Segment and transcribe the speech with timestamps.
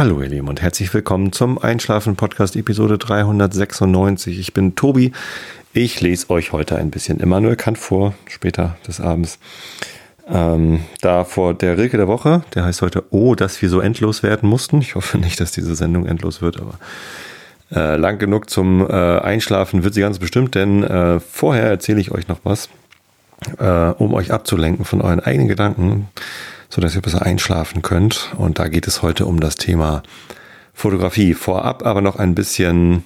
[0.00, 4.38] Hallo ihr Lieben und herzlich willkommen zum Einschlafen Podcast Episode 396.
[4.38, 5.12] Ich bin Tobi.
[5.74, 9.38] Ich lese euch heute ein bisschen Immanuel Kant vor, später des Abends.
[10.26, 14.22] Ähm, da vor der Rilke der Woche, der heißt heute Oh, dass wir so endlos
[14.22, 14.78] werden mussten.
[14.78, 16.78] Ich hoffe nicht, dass diese Sendung endlos wird, aber
[17.70, 22.10] äh, lang genug zum äh, Einschlafen wird sie ganz bestimmt, denn äh, vorher erzähle ich
[22.10, 22.70] euch noch was,
[23.58, 26.08] äh, um euch abzulenken von euren eigenen Gedanken
[26.70, 28.32] so dass ihr besser einschlafen könnt.
[28.38, 30.02] Und da geht es heute um das Thema
[30.72, 31.34] Fotografie.
[31.34, 33.04] Vorab aber noch ein bisschen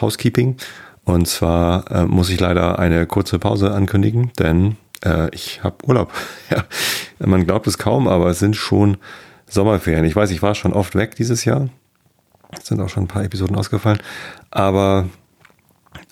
[0.00, 0.56] Housekeeping.
[1.04, 6.12] Und zwar äh, muss ich leider eine kurze Pause ankündigen, denn äh, ich habe Urlaub.
[6.50, 6.64] ja,
[7.18, 8.96] man glaubt es kaum, aber es sind schon
[9.46, 10.06] Sommerferien.
[10.06, 11.68] Ich weiß, ich war schon oft weg dieses Jahr.
[12.58, 13.98] Es sind auch schon ein paar Episoden ausgefallen.
[14.50, 15.08] Aber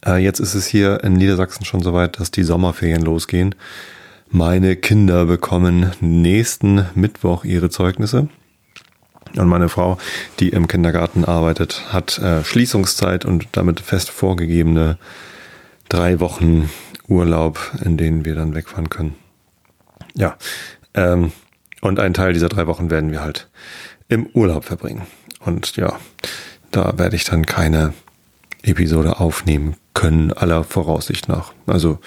[0.04, 3.54] äh, jetzt ist es hier in Niedersachsen schon soweit, dass die Sommerferien losgehen.
[4.34, 8.30] Meine Kinder bekommen nächsten Mittwoch ihre Zeugnisse.
[9.36, 9.98] Und meine Frau,
[10.40, 14.96] die im Kindergarten arbeitet, hat äh, Schließungszeit und damit fest vorgegebene
[15.90, 16.70] drei Wochen
[17.08, 19.16] Urlaub, in denen wir dann wegfahren können.
[20.14, 20.38] Ja,
[20.94, 21.32] ähm,
[21.82, 23.50] und einen Teil dieser drei Wochen werden wir halt
[24.08, 25.02] im Urlaub verbringen.
[25.40, 25.98] Und ja,
[26.70, 27.92] da werde ich dann keine
[28.62, 31.52] Episode aufnehmen können, aller Voraussicht nach.
[31.66, 31.98] Also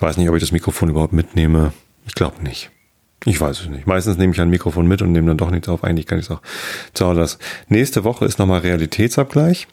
[0.00, 1.74] ich weiß nicht, ob ich das Mikrofon überhaupt mitnehme.
[2.06, 2.70] Ich glaube nicht.
[3.26, 3.86] Ich weiß es nicht.
[3.86, 5.84] Meistens nehme ich ein Mikrofon mit und nehme dann doch nichts auf.
[5.84, 6.40] Eigentlich kann ich es auch
[6.94, 7.38] zu Hause lassen.
[7.68, 9.68] Nächste Woche ist nochmal Realitätsabgleich.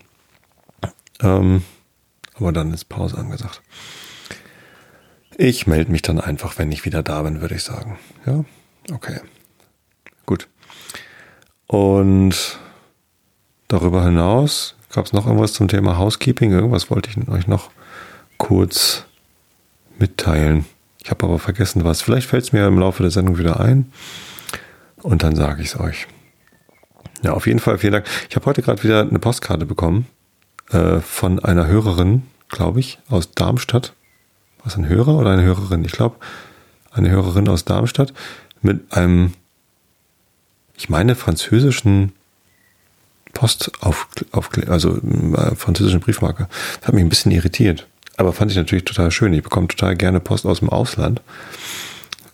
[1.22, 1.64] Ähm,
[2.34, 3.62] aber dann ist Pause angesagt.
[5.38, 7.98] Ich melde mich dann einfach, wenn ich wieder da bin, würde ich sagen.
[8.26, 8.44] Ja,
[8.94, 9.22] okay.
[10.26, 10.50] Gut.
[11.68, 12.60] Und
[13.70, 16.52] darüber hinaus gab es noch irgendwas zum Thema Housekeeping.
[16.52, 17.72] Irgendwas wollte ich euch noch
[18.38, 19.07] kurz
[20.00, 20.66] mitteilen.
[21.04, 22.02] Ich habe aber vergessen was.
[22.02, 23.92] Vielleicht fällt es mir im Laufe der Sendung wieder ein
[25.02, 26.08] und dann sage ich es euch.
[27.24, 28.06] Ja, auf jeden Fall vielen Dank.
[28.30, 30.08] Ich habe heute gerade wieder eine Postkarte bekommen
[30.70, 33.94] äh, von einer Hörerin, glaube ich, aus Darmstadt.
[34.64, 35.86] Was ein Hörer oder eine Hörerin?
[35.86, 36.18] Ich glaube,
[36.92, 38.14] eine Hörerin aus Darmstadt
[38.62, 39.34] mit einem,
[40.76, 42.14] ich meine, französischen
[43.34, 43.72] Post
[44.68, 46.48] also äh, französischen Briefmarke.
[46.80, 47.88] Das hat mich ein bisschen irritiert.
[48.18, 49.34] Aber fand ich natürlich total schön.
[49.34, 51.22] Ich bekomme total gerne Post aus dem Ausland.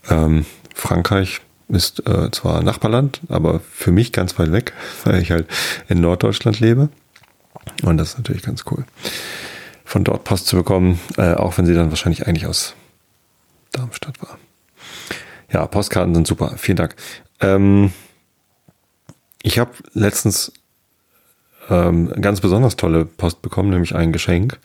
[0.09, 4.73] Ähm, Frankreich ist äh, zwar Nachbarland, aber für mich ganz weit weg,
[5.03, 5.47] weil ich halt
[5.89, 6.89] in Norddeutschland lebe.
[7.83, 8.85] Und das ist natürlich ganz cool.
[9.85, 12.73] Von dort Post zu bekommen, äh, auch wenn sie dann wahrscheinlich eigentlich aus
[13.71, 14.37] Darmstadt war.
[15.51, 16.55] Ja, Postkarten sind super.
[16.57, 16.95] Vielen Dank.
[17.41, 17.91] Ähm,
[19.43, 20.53] ich habe letztens
[21.69, 24.59] ähm, ganz besonders tolle Post bekommen, nämlich ein Geschenk.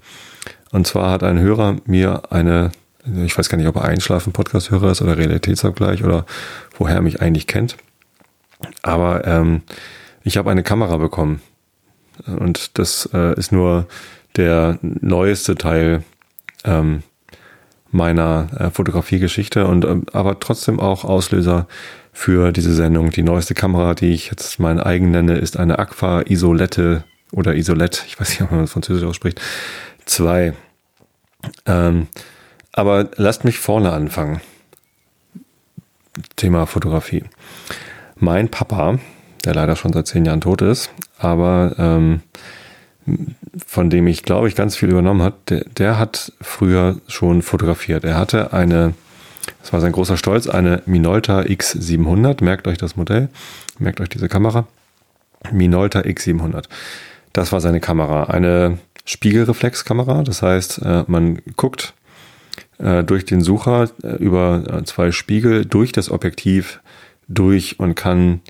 [0.70, 2.72] Und zwar hat ein Hörer mir eine,
[3.24, 6.26] ich weiß gar nicht, ob er Einschlafen-Podcast-Hörer ist oder Realitätsabgleich oder
[6.76, 7.76] woher er mich eigentlich kennt.
[8.82, 9.62] Aber ähm,
[10.24, 11.40] ich habe eine Kamera bekommen.
[12.26, 13.86] Und das äh, ist nur
[14.36, 16.02] der neueste Teil
[16.64, 17.02] ähm,
[17.90, 21.66] meiner äh, Fotografiegeschichte und ähm, aber trotzdem auch Auslöser
[22.12, 23.10] für diese Sendung.
[23.10, 28.02] Die neueste Kamera, die ich jetzt mein eigen nenne, ist eine Aqua Isolette oder Isolette,
[28.06, 29.40] ich weiß nicht, ob man das Französisch ausspricht,
[30.08, 30.54] 2.
[31.66, 32.08] Ähm,
[32.72, 34.41] aber lasst mich vorne anfangen.
[36.36, 37.24] Thema Fotografie.
[38.16, 38.98] Mein Papa,
[39.44, 42.20] der leider schon seit zehn Jahren tot ist, aber ähm,
[43.66, 48.04] von dem ich glaube ich ganz viel übernommen hat, der, der hat früher schon fotografiert.
[48.04, 48.94] Er hatte eine,
[49.60, 52.42] das war sein großer Stolz, eine Minolta X700.
[52.42, 53.28] Merkt euch das Modell,
[53.78, 54.66] merkt euch diese Kamera.
[55.52, 56.64] Minolta X700.
[57.32, 58.24] Das war seine Kamera.
[58.24, 60.22] Eine Spiegelreflexkamera.
[60.22, 61.94] Das heißt, äh, man guckt
[62.78, 66.80] äh, durch den Sucher äh, über zwei Spiegel durch das Objektiv
[67.26, 68.41] durch und kann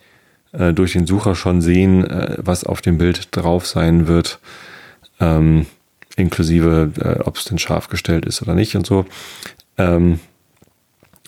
[0.50, 2.06] durch den Sucher schon sehen,
[2.38, 4.38] was auf dem Bild drauf sein wird,
[5.20, 5.66] ähm,
[6.16, 6.90] inklusive,
[7.24, 9.04] ob es denn scharf gestellt ist oder nicht und so.
[9.76, 10.20] Ähm,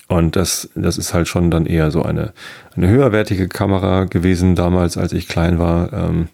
[0.08, 2.32] und das, das ist halt schon dann eher so eine,
[2.74, 5.92] eine höherwertige Kamera gewesen damals, als ich klein war.
[5.92, 6.28] Ähm,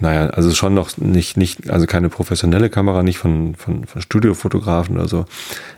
[0.00, 4.96] naja, also schon noch nicht, nicht, also keine professionelle Kamera, nicht von, von, von Studiofotografen
[4.96, 5.26] oder so,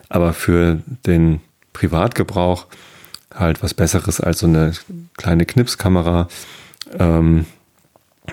[0.09, 1.41] aber für den
[1.73, 2.67] Privatgebrauch
[3.35, 4.73] halt was Besseres als so eine
[5.17, 6.29] kleine Knipskamera.
[6.99, 7.47] Ähm,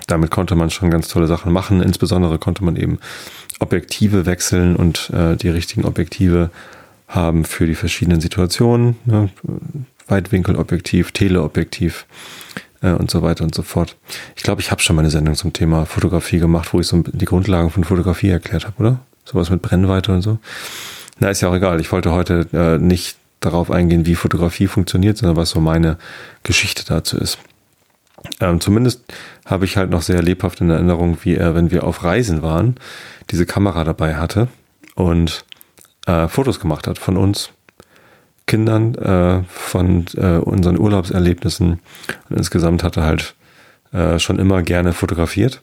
[0.06, 1.82] damit konnte man schon ganz tolle Sachen machen.
[1.82, 2.98] Insbesondere konnte man eben
[3.58, 6.50] Objektive wechseln und äh, die richtigen Objektive
[7.08, 8.96] haben für die verschiedenen Situationen.
[9.04, 9.30] Ne?
[10.06, 12.06] Weitwinkelobjektiv, Teleobjektiv
[12.82, 13.96] äh, und so weiter und so fort.
[14.36, 17.02] Ich glaube, ich habe schon mal eine Sendung zum Thema Fotografie gemacht, wo ich so
[17.02, 19.00] die Grundlagen von Fotografie erklärt habe, oder?
[19.24, 20.38] Sowas mit Brennweite und so.
[21.18, 21.80] Na, ist ja auch egal.
[21.80, 25.98] Ich wollte heute äh, nicht darauf eingehen, wie Fotografie funktioniert, sondern was so meine
[26.42, 27.38] Geschichte dazu ist.
[28.40, 29.02] Ähm, zumindest
[29.46, 32.76] habe ich halt noch sehr lebhaft in Erinnerung, wie er, wenn wir auf Reisen waren,
[33.30, 34.48] diese Kamera dabei hatte
[34.94, 35.44] und
[36.06, 37.50] äh, Fotos gemacht hat von uns
[38.50, 41.80] Kindern, äh, von äh, unseren Urlaubserlebnissen.
[42.28, 43.36] Und insgesamt hat er halt
[43.92, 45.62] äh, schon immer gerne fotografiert.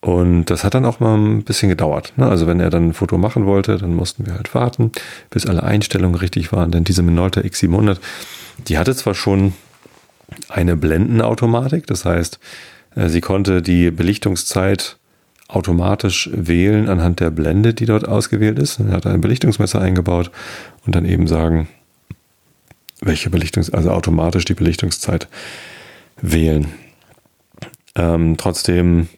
[0.00, 2.12] Und das hat dann auch mal ein bisschen gedauert.
[2.16, 2.28] Ne?
[2.28, 4.92] Also wenn er dann ein Foto machen wollte, dann mussten wir halt warten,
[5.30, 6.70] bis alle Einstellungen richtig waren.
[6.70, 7.96] Denn diese Minolta X700,
[8.68, 9.54] die hatte zwar schon
[10.50, 12.38] eine Blendenautomatik, das heißt,
[12.96, 14.98] äh, sie konnte die Belichtungszeit
[15.48, 18.78] automatisch wählen anhand der Blende, die dort ausgewählt ist.
[18.80, 20.30] Er hat ein Belichtungsmesser eingebaut
[20.84, 21.68] und dann eben sagen,
[23.00, 25.28] welche Belichtungs-, also automatisch die Belichtungszeit
[26.20, 26.68] wählen.
[27.94, 29.08] Ähm, trotzdem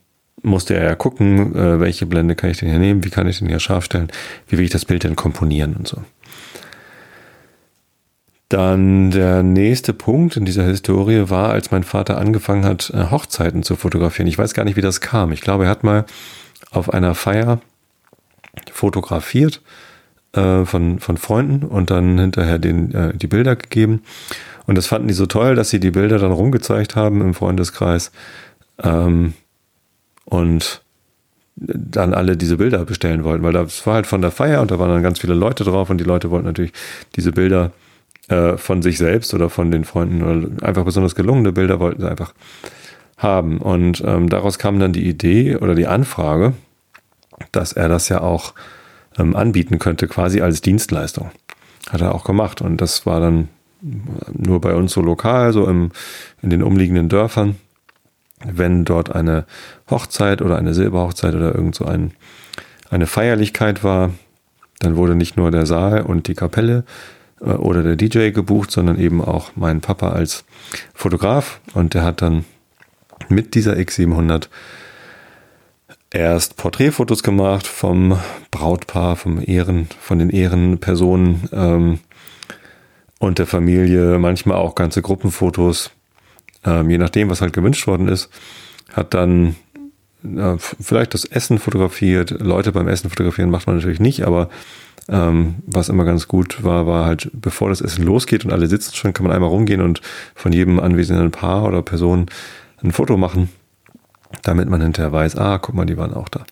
[0.42, 3.38] musste er ja gucken, äh, welche Blende kann ich denn hier nehmen, wie kann ich
[3.38, 4.10] den hier scharf stellen,
[4.48, 6.02] wie will ich das Bild denn komponieren und so.
[8.48, 13.62] Dann der nächste Punkt in dieser Historie war, als mein Vater angefangen hat, äh, Hochzeiten
[13.62, 14.26] zu fotografieren.
[14.28, 15.30] Ich weiß gar nicht, wie das kam.
[15.32, 16.04] Ich glaube, er hat mal
[16.70, 17.60] auf einer Feier
[18.72, 19.62] fotografiert
[20.32, 24.02] äh, von, von Freunden und dann hinterher den, äh, die Bilder gegeben.
[24.66, 28.12] Und das fanden die so toll, dass sie die Bilder dann rumgezeigt haben im Freundeskreis.
[28.82, 29.34] Ähm,
[30.24, 30.82] und
[31.56, 34.78] dann alle diese Bilder bestellen wollten, weil das war halt von der Feier und da
[34.78, 36.72] waren dann ganz viele Leute drauf und die Leute wollten natürlich
[37.16, 37.72] diese Bilder
[38.28, 42.08] äh, von sich selbst oder von den Freunden oder einfach besonders gelungene Bilder wollten sie
[42.08, 42.32] einfach
[43.18, 43.58] haben.
[43.58, 46.54] Und ähm, daraus kam dann die Idee oder die Anfrage,
[47.52, 48.54] dass er das ja auch
[49.20, 51.30] ähm, anbieten könnte, quasi als Dienstleistung.
[51.90, 52.60] Hat er auch gemacht.
[52.60, 53.48] Und das war dann
[54.32, 55.90] nur bei uns so lokal, so im,
[56.42, 57.56] in den umliegenden Dörfern
[58.44, 59.44] wenn dort eine
[59.90, 62.12] Hochzeit oder eine Silberhochzeit oder irgend so ein,
[62.88, 64.10] eine Feierlichkeit war,
[64.78, 66.84] dann wurde nicht nur der Saal und die Kapelle
[67.40, 70.44] äh, oder der DJ gebucht, sondern eben auch mein Papa als
[70.94, 72.44] Fotograf und der hat dann
[73.28, 74.48] mit dieser X700
[76.12, 78.18] erst Porträtfotos gemacht vom
[78.50, 81.98] Brautpaar, vom Ehren, von den Ehrenpersonen ähm,
[83.18, 85.92] und der Familie, manchmal auch ganze Gruppenfotos
[86.64, 88.28] ähm, je nachdem, was halt gewünscht worden ist,
[88.92, 89.56] hat dann
[90.24, 92.30] äh, vielleicht das Essen fotografiert.
[92.30, 94.50] Leute beim Essen fotografieren macht man natürlich nicht, aber
[95.08, 98.94] ähm, was immer ganz gut war, war halt, bevor das Essen losgeht und alle sitzen
[98.94, 100.00] schon, kann man einmal rumgehen und
[100.34, 102.26] von jedem anwesenden Paar oder Person
[102.82, 103.48] ein Foto machen,
[104.42, 106.44] damit man hinterher weiß, ah, guck mal, die waren auch da.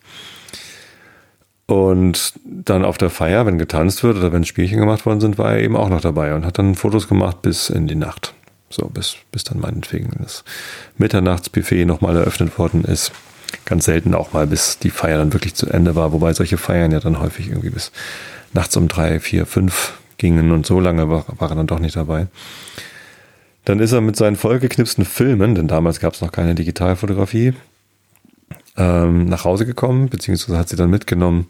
[1.65, 5.53] Und dann auf der Feier, wenn getanzt wird oder wenn Spielchen gemacht worden sind, war
[5.53, 8.33] er eben auch noch dabei und hat dann Fotos gemacht bis in die Nacht.
[8.71, 10.43] So, bis, bis dann meinetwegen das
[10.97, 13.11] Mitternachtsbuffet nochmal eröffnet worden ist.
[13.65, 16.91] Ganz selten auch mal, bis die Feier dann wirklich zu Ende war, wobei solche Feiern
[16.91, 17.91] ja dann häufig irgendwie bis
[18.53, 21.95] nachts um drei, vier, fünf gingen und so lange war, war er dann doch nicht
[21.95, 22.27] dabei.
[23.65, 27.53] Dann ist er mit seinen vollgeknipsten Filmen, denn damals gab es noch keine Digitalfotografie,
[28.79, 31.47] ähm, nach Hause gekommen, beziehungsweise hat sie dann mitgenommen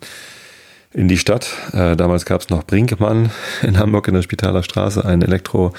[0.92, 1.52] in die Stadt.
[1.72, 3.30] Äh, damals gab es noch Brinkmann
[3.62, 5.74] in Hamburg in der Spitaler Straße, ein Elektro,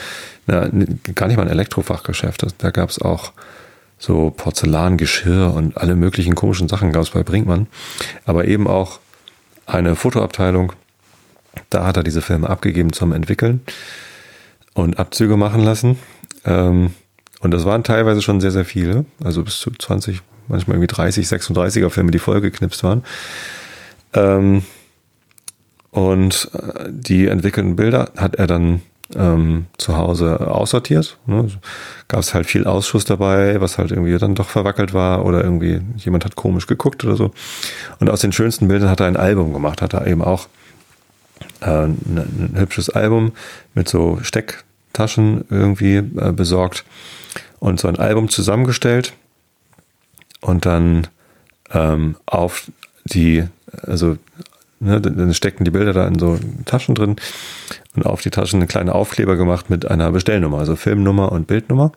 [0.47, 0.69] na,
[1.14, 2.47] gar nicht mal ein Elektrofachgeschäft.
[2.58, 3.32] Da gab es auch
[3.99, 7.67] so Porzellangeschirr und alle möglichen komischen Sachen gab es bei Brinkmann.
[8.25, 9.00] Aber eben auch
[9.67, 10.73] eine Fotoabteilung.
[11.69, 13.61] Da hat er diese Filme abgegeben zum Entwickeln
[14.75, 15.99] und Abzüge machen lassen.
[16.45, 16.95] Ähm,
[17.40, 19.04] und das waren teilweise schon sehr, sehr viele.
[19.23, 23.04] Also bis zu 20, manchmal irgendwie 30, 36er Filme, die vollgeknipst waren.
[24.12, 24.62] Ähm,
[25.90, 28.83] und äh, die entwickelten Bilder hat er dann
[29.16, 31.19] ähm, zu Hause aussortiert.
[31.26, 31.49] Ne?
[32.09, 35.80] Gab es halt viel Ausschuss dabei, was halt irgendwie dann doch verwackelt war oder irgendwie
[35.97, 37.33] jemand hat komisch geguckt oder so.
[37.99, 40.47] Und aus den schönsten Bildern hat er ein Album gemacht, hat er eben auch
[41.61, 43.33] äh, ein, ein hübsches Album
[43.75, 46.85] mit so Stecktaschen irgendwie äh, besorgt
[47.59, 49.12] und so ein Album zusammengestellt
[50.40, 51.06] und dann
[51.73, 52.70] ähm, auf
[53.04, 53.44] die,
[53.82, 54.16] also
[54.82, 57.16] Ne, dann steckten die Bilder da in so Taschen drin
[57.94, 61.92] und auf die Taschen eine kleine Aufkleber gemacht mit einer Bestellnummer, also Filmnummer und Bildnummer.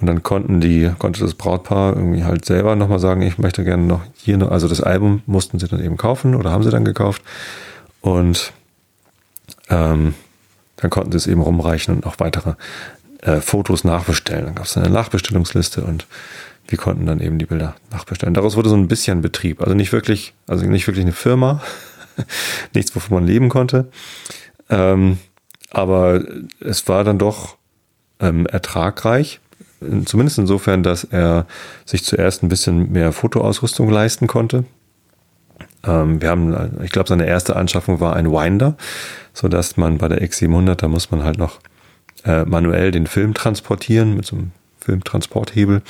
[0.00, 3.82] Und dann konnten die, konnte das Brautpaar irgendwie halt selber nochmal sagen, ich möchte gerne
[3.82, 6.84] noch hier noch, also das Album mussten sie dann eben kaufen oder haben sie dann
[6.84, 7.22] gekauft.
[8.00, 8.52] Und
[9.68, 10.14] ähm,
[10.76, 12.54] dann konnten sie es eben rumreichen und auch weitere
[13.22, 14.44] äh, Fotos nachbestellen.
[14.44, 16.06] Dann gab es eine Nachbestellungsliste und
[16.68, 18.34] wir konnten dann eben die Bilder nachbestellen.
[18.34, 19.60] Daraus wurde so ein bisschen Betrieb.
[19.60, 21.62] Also nicht wirklich, also nicht wirklich eine Firma.
[22.74, 23.88] Nichts, wovon man leben konnte.
[24.70, 25.18] Ähm,
[25.70, 26.22] aber
[26.60, 27.56] es war dann doch
[28.20, 29.40] ähm, ertragreich.
[30.04, 31.46] Zumindest insofern, dass er
[31.84, 34.64] sich zuerst ein bisschen mehr Fotoausrüstung leisten konnte.
[35.84, 38.76] Ähm, wir haben, ich glaube, seine erste Anschaffung war ein Winder,
[39.32, 41.58] so dass man bei der X700, da muss man halt noch
[42.24, 44.52] äh, manuell den Film transportieren mit so einem
[44.84, 45.82] Filmtransporthebel.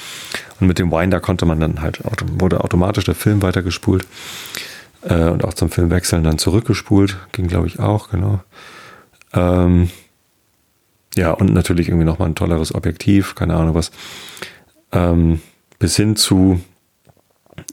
[0.61, 2.01] Und mit dem Winder konnte man dann halt,
[2.39, 4.07] wurde automatisch der Film weitergespult
[5.03, 7.19] äh, und auch zum Filmwechseln dann zurückgespult.
[7.33, 8.41] Ging, glaube ich, auch, genau.
[9.35, 9.91] Ähm,
[11.17, 13.91] ja, und natürlich irgendwie nochmal ein tolleres Objektiv, keine Ahnung was.
[14.93, 15.41] Ähm,
[15.79, 16.61] bis hin zu,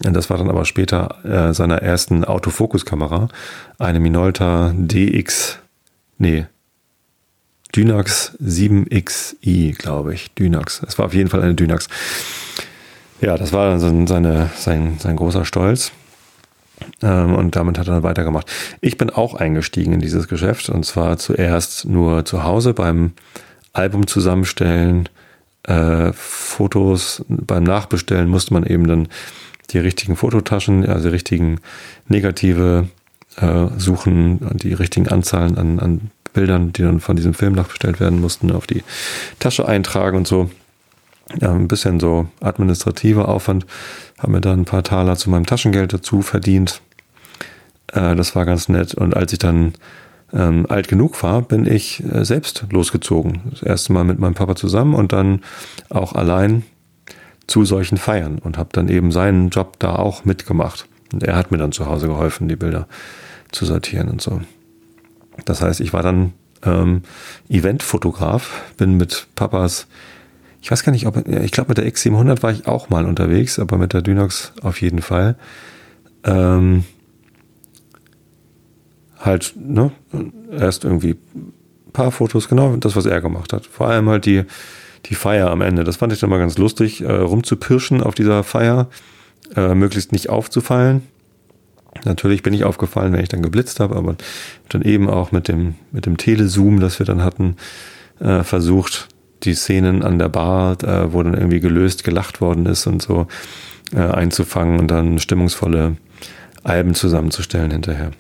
[0.02, 3.30] das war dann aber später äh, seiner ersten Autofokuskamera,
[3.78, 5.60] eine Minolta DX,
[6.18, 6.48] nee,
[7.76, 10.34] Dynax 7XI, glaube ich.
[10.34, 10.82] Dynax.
[10.88, 11.88] Es war auf jeden Fall eine Dynax.
[13.22, 15.92] Ja, das war dann seine, sein, sein großer Stolz.
[17.02, 18.50] Ähm, und damit hat er dann weitergemacht.
[18.82, 23.12] Ich bin auch eingestiegen in dieses Geschäft und zwar zuerst nur zu Hause beim
[23.74, 25.10] Album zusammenstellen,
[25.64, 29.08] äh, Fotos beim Nachbestellen musste man eben dann
[29.72, 31.60] die richtigen Fototaschen, also die richtigen
[32.08, 32.88] Negative
[33.38, 38.22] äh, suchen, die richtigen Anzahlen an, an Bildern, die dann von diesem Film nachbestellt werden
[38.22, 38.84] mussten, auf die
[39.40, 40.50] Tasche eintragen und so.
[41.40, 43.66] Ja, ein bisschen so administrativer Aufwand.
[44.18, 46.82] Haben mir dann ein paar Taler zu meinem Taschengeld dazu verdient.
[47.94, 48.96] Äh, das war ganz nett.
[48.96, 49.74] Und als ich dann
[50.34, 53.42] ähm, alt genug war, bin ich äh, selbst losgezogen.
[53.50, 55.42] Das erste Mal mit meinem Papa zusammen und dann
[55.90, 56.64] auch allein
[57.48, 60.88] zu solchen Feiern und habe dann eben seinen Job da auch mitgemacht.
[61.12, 62.88] Und er hat mir dann zu Hause geholfen, die Bilder
[63.52, 64.42] zu sortieren und so.
[65.46, 67.04] Das heißt, ich war dann ähm,
[67.50, 69.88] Eventfotograf, bin mit Papas,
[70.62, 73.60] ich weiß gar nicht, ob, ich glaube mit der X700 war ich auch mal unterwegs,
[73.60, 75.36] aber mit der Dynox auf jeden Fall.
[76.26, 76.84] Ähm,
[79.20, 79.92] halt, ne,
[80.52, 81.16] erst irgendwie
[81.94, 83.66] paar Fotos, genau das, was er gemacht hat.
[83.66, 84.44] Vor allem halt die,
[85.06, 85.84] die Feier am Ende.
[85.84, 88.88] Das fand ich dann mal ganz lustig, äh, rumzupirschen auf dieser Feier,
[89.56, 91.04] äh, möglichst nicht aufzufallen.
[92.06, 94.16] Natürlich bin ich aufgefallen, wenn ich dann geblitzt habe, aber
[94.70, 97.56] dann eben auch mit dem, mit dem Telezoom, das wir dann hatten,
[98.20, 99.10] äh, versucht,
[99.44, 103.28] die Szenen an der Bar, äh, wo dann irgendwie gelöst gelacht worden ist und so,
[103.94, 105.98] äh, einzufangen und dann stimmungsvolle
[106.64, 108.12] Alben zusammenzustellen hinterher.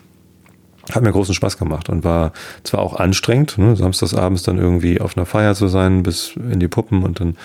[0.91, 2.31] Hat mir großen Spaß gemacht und war
[2.63, 6.67] zwar auch anstrengend, ne, samstagsabends dann irgendwie auf einer Feier zu sein, bis in die
[6.67, 7.37] Puppen und dann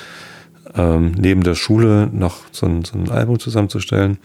[0.74, 4.18] ähm, neben der Schule noch so ein, so ein Album zusammenzustellen.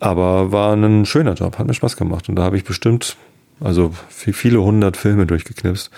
[0.00, 2.28] Aber war ein schöner Job, hat mir Spaß gemacht.
[2.28, 3.16] Und da habe ich bestimmt,
[3.60, 5.90] also viele hundert Filme durchgeknipst.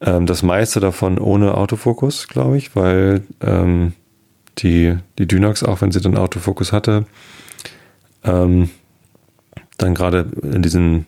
[0.00, 3.94] Ähm, das meiste davon ohne Autofokus, glaube ich, weil ähm,
[4.58, 7.06] die, die Dynox, auch wenn sie dann Autofokus hatte,
[8.22, 8.70] ähm,
[9.78, 11.06] dann gerade in diesen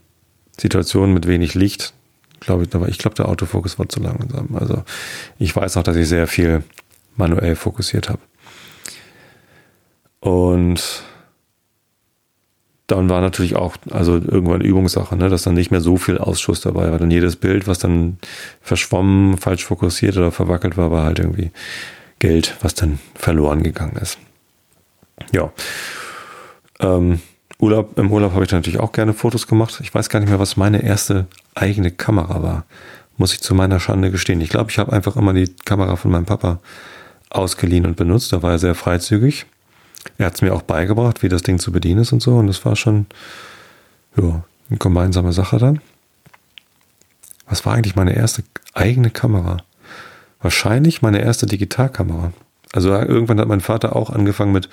[0.59, 1.95] Situationen mit wenig Licht,
[2.41, 4.57] glaube ich, aber ich glaube, der Autofokus war zu langsam.
[4.57, 4.83] Also
[5.39, 6.65] ich weiß auch, dass ich sehr viel
[7.17, 8.21] manuell fokussiert habe.
[10.21, 11.05] Und
[12.87, 16.61] dann war natürlich auch, also irgendwann Übungssache, ne, dass dann nicht mehr so viel Ausschuss
[16.61, 16.99] dabei war.
[16.99, 18.19] Dann jedes Bild, was dann
[18.61, 21.51] verschwommen, falsch fokussiert oder verwackelt war, war halt irgendwie
[22.21, 24.19] Geld, was dann verloren gegangen ist.
[25.33, 25.53] Ja.
[26.81, 27.21] Ähm,
[27.59, 29.81] Urlaub, Im Urlaub habe ich natürlich auch gerne Fotos gemacht.
[29.83, 32.67] Ich weiß gar nicht mehr, was meine erste eigene Kamera war.
[33.17, 34.43] Muss ich zu meiner Schande gestehen.
[34.43, 36.61] Ich glaube, ich habe einfach immer die Kamera von meinem Papa
[37.31, 38.33] ausgeliehen und benutzt.
[38.33, 39.47] Da war er sehr freizügig.
[40.19, 42.37] Er hat es mir auch beigebracht, wie das Ding zu bedienen ist und so.
[42.37, 43.07] Und das war schon
[44.17, 45.81] ja, eine gemeinsame Sache dann.
[47.49, 48.43] Was war eigentlich meine erste
[48.75, 49.59] eigene Kamera?
[50.41, 52.33] Wahrscheinlich meine erste Digitalkamera.
[52.73, 54.69] Also irgendwann hat mein Vater auch angefangen mit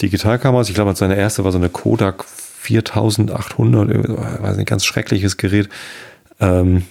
[0.00, 0.68] Digitalkameras.
[0.68, 5.68] Ich glaube, seine erste war so eine Kodak 4800, weiß nicht, ganz schreckliches Gerät.
[6.40, 6.84] Ähm,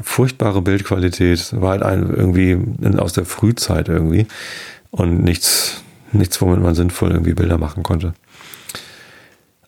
[0.00, 2.58] furchtbare Bildqualität, war halt ein, irgendwie
[2.98, 4.26] aus der Frühzeit irgendwie
[4.90, 5.82] und nichts,
[6.14, 8.14] nichts, womit man sinnvoll irgendwie Bilder machen konnte.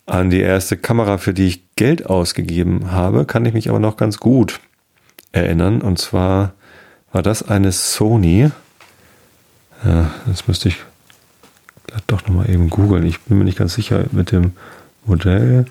[0.06, 3.96] An die erste Kamera, für die ich Geld ausgegeben habe, kann ich mich aber noch
[3.96, 4.60] ganz gut
[5.32, 5.80] erinnern.
[5.80, 6.52] Und zwar
[7.12, 8.50] war das eine Sony.
[9.84, 10.78] Ja, das müsste ich
[12.06, 13.06] doch nochmal eben googeln.
[13.06, 14.52] Ich bin mir nicht ganz sicher mit dem
[15.04, 15.66] Modell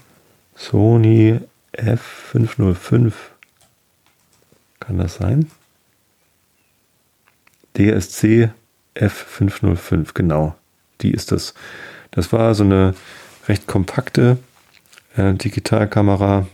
[0.56, 1.40] Sony
[1.74, 3.14] F505.
[4.80, 5.50] Kann das sein?
[7.78, 8.52] DSC
[8.96, 10.56] F505, genau.
[11.04, 11.54] Die ist das.
[12.12, 12.96] Das war so eine
[13.48, 14.38] recht kompakte
[15.16, 16.48] äh, Digitalkamera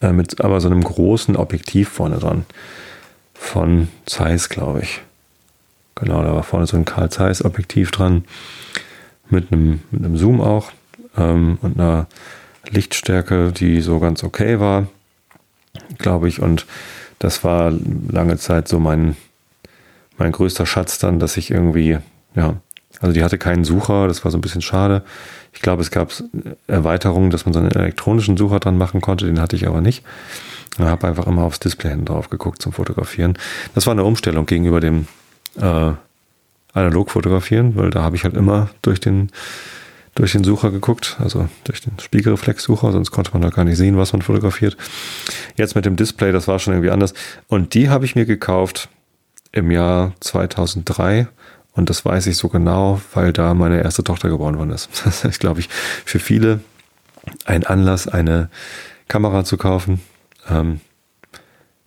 [0.00, 2.44] äh, mit aber so einem großen Objektiv vorne dran.
[3.34, 5.00] Von Zeiss, glaube ich.
[5.94, 8.24] Genau, da war vorne so ein Karl Zeiss Objektiv dran.
[9.28, 10.72] Mit einem, mit einem Zoom auch.
[11.16, 12.06] Ähm, und einer
[12.68, 14.86] Lichtstärke, die so ganz okay war,
[15.98, 16.40] glaube ich.
[16.40, 16.66] Und
[17.18, 17.72] das war
[18.08, 19.16] lange Zeit so mein,
[20.18, 21.98] mein größter Schatz dann, dass ich irgendwie,
[22.34, 22.56] ja,
[23.00, 25.02] also die hatte keinen Sucher, das war so ein bisschen schade.
[25.52, 26.12] Ich glaube, es gab
[26.66, 30.04] Erweiterungen, dass man so einen elektronischen Sucher dran machen konnte, den hatte ich aber nicht.
[30.78, 33.36] Ich habe einfach immer aufs Display hinten drauf geguckt zum Fotografieren.
[33.74, 35.06] Das war eine Umstellung gegenüber dem
[35.60, 35.92] äh,
[36.72, 39.30] analog fotografieren, weil da habe ich halt immer durch den
[40.14, 43.96] durch den Sucher geguckt, also durch den Spiegelreflexsucher, sonst konnte man da gar nicht sehen,
[43.96, 44.76] was man fotografiert.
[45.56, 47.14] Jetzt mit dem Display, das war schon irgendwie anders.
[47.48, 48.90] Und die habe ich mir gekauft
[49.52, 51.28] im Jahr 2003
[51.74, 54.88] und das weiß ich so genau, weil da meine erste Tochter geboren worden ist.
[55.04, 55.68] Das ist, glaube ich,
[56.04, 56.60] für viele
[57.44, 58.50] ein Anlass, eine
[59.08, 60.00] Kamera zu kaufen.
[60.48, 60.80] Ähm,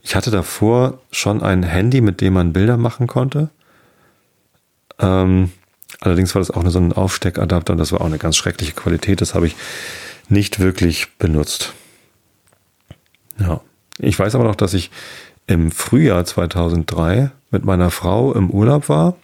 [0.02, 3.50] ich hatte davor schon ein Handy, mit dem man Bilder machen konnte.
[5.00, 5.52] Ähm,
[6.00, 8.74] allerdings war das auch nur so ein Aufsteckadapter und das war auch eine ganz schreckliche
[8.74, 9.22] Qualität.
[9.22, 9.56] Das habe ich
[10.30, 11.74] nicht wirklich benutzt.
[13.40, 13.62] Ja.
[13.98, 14.92] Ich weiß aber noch, dass ich
[15.48, 19.16] im Frühjahr 2003 mit meiner Frau im Urlaub war.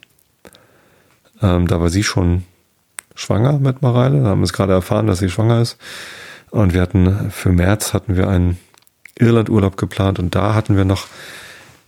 [1.41, 2.43] Ähm, da war sie schon
[3.15, 4.21] schwanger mit Mareile.
[4.21, 5.77] Da haben wir es gerade erfahren, dass sie schwanger ist.
[6.49, 8.59] Und wir hatten für März hatten wir einen
[9.17, 11.07] Irlandurlaub geplant und da hatten wir noch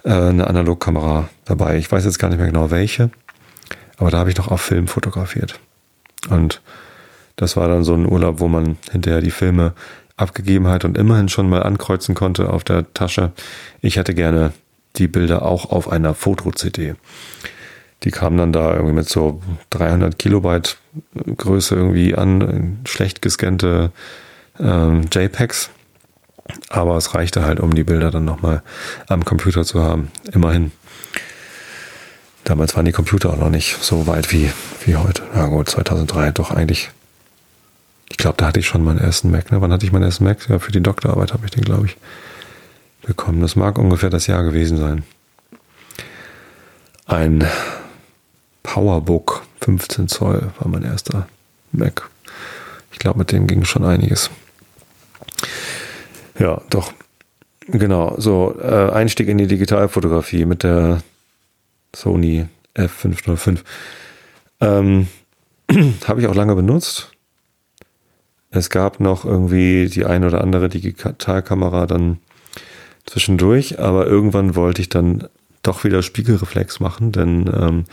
[0.03, 1.77] äh, eine Analogkamera dabei.
[1.77, 3.09] Ich weiß jetzt gar nicht mehr genau welche,
[3.97, 5.59] aber da habe ich noch auf Film fotografiert.
[6.29, 6.61] Und
[7.35, 9.73] das war dann so ein Urlaub, wo man hinterher die Filme
[10.15, 13.31] abgegeben hat und immerhin schon mal ankreuzen konnte auf der Tasche.
[13.81, 14.53] Ich hätte gerne
[14.95, 16.95] die Bilder auch auf einer Foto-CD.
[18.03, 20.77] Die kamen dann da irgendwie mit so 300 Kilobyte
[21.37, 23.91] Größe irgendwie an, schlecht gescannte
[24.59, 25.69] ähm, JPEGs.
[26.69, 28.61] Aber es reichte halt, um die Bilder dann nochmal
[29.07, 30.11] am Computer zu haben.
[30.33, 30.71] Immerhin.
[32.43, 34.51] Damals waren die Computer auch noch nicht so weit wie,
[34.85, 35.23] wie heute.
[35.33, 36.91] Na gut, 2003 doch eigentlich.
[38.09, 39.51] Ich glaube, da hatte ich schon meinen ersten Mac.
[39.51, 39.61] Ne?
[39.61, 40.49] Wann hatte ich meinen ersten Mac?
[40.49, 41.97] Ja, für die Doktorarbeit habe ich den, glaube ich,
[43.01, 43.41] bekommen.
[43.41, 45.03] Das mag ungefähr das Jahr gewesen sein.
[47.05, 47.47] Ein
[48.63, 51.27] PowerBook 15 Zoll war mein erster
[51.71, 52.09] Mac.
[52.91, 54.29] Ich glaube, mit dem ging schon einiges.
[56.39, 56.93] Ja, doch.
[57.67, 61.01] Genau, so äh, Einstieg in die Digitalfotografie mit der
[61.95, 63.59] Sony F505.
[64.59, 65.07] Ähm,
[66.07, 67.11] Habe ich auch lange benutzt.
[68.51, 72.19] Es gab noch irgendwie die ein oder andere Digitalkamera dann
[73.05, 75.27] zwischendurch, aber irgendwann wollte ich dann
[75.63, 77.85] doch wieder Spiegelreflex machen, denn ähm,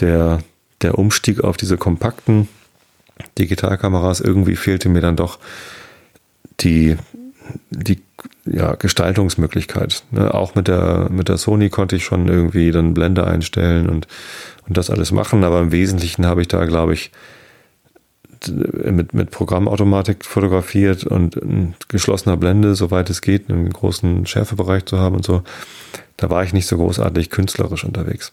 [0.00, 0.38] der,
[0.82, 2.48] der Umstieg auf diese kompakten
[3.38, 5.38] Digitalkameras, irgendwie fehlte mir dann doch
[6.60, 6.96] die,
[7.70, 8.00] die
[8.46, 10.04] ja, Gestaltungsmöglichkeit.
[10.10, 10.32] Ne?
[10.34, 14.06] Auch mit der, mit der Sony konnte ich schon irgendwie dann Blende einstellen und,
[14.66, 17.10] und das alles machen, aber im Wesentlichen habe ich da, glaube ich,
[18.46, 21.40] mit, mit Programmautomatik fotografiert und
[21.88, 25.42] geschlossener Blende, soweit es geht, einen großen Schärfebereich zu haben und so.
[26.18, 28.32] Da war ich nicht so großartig künstlerisch unterwegs.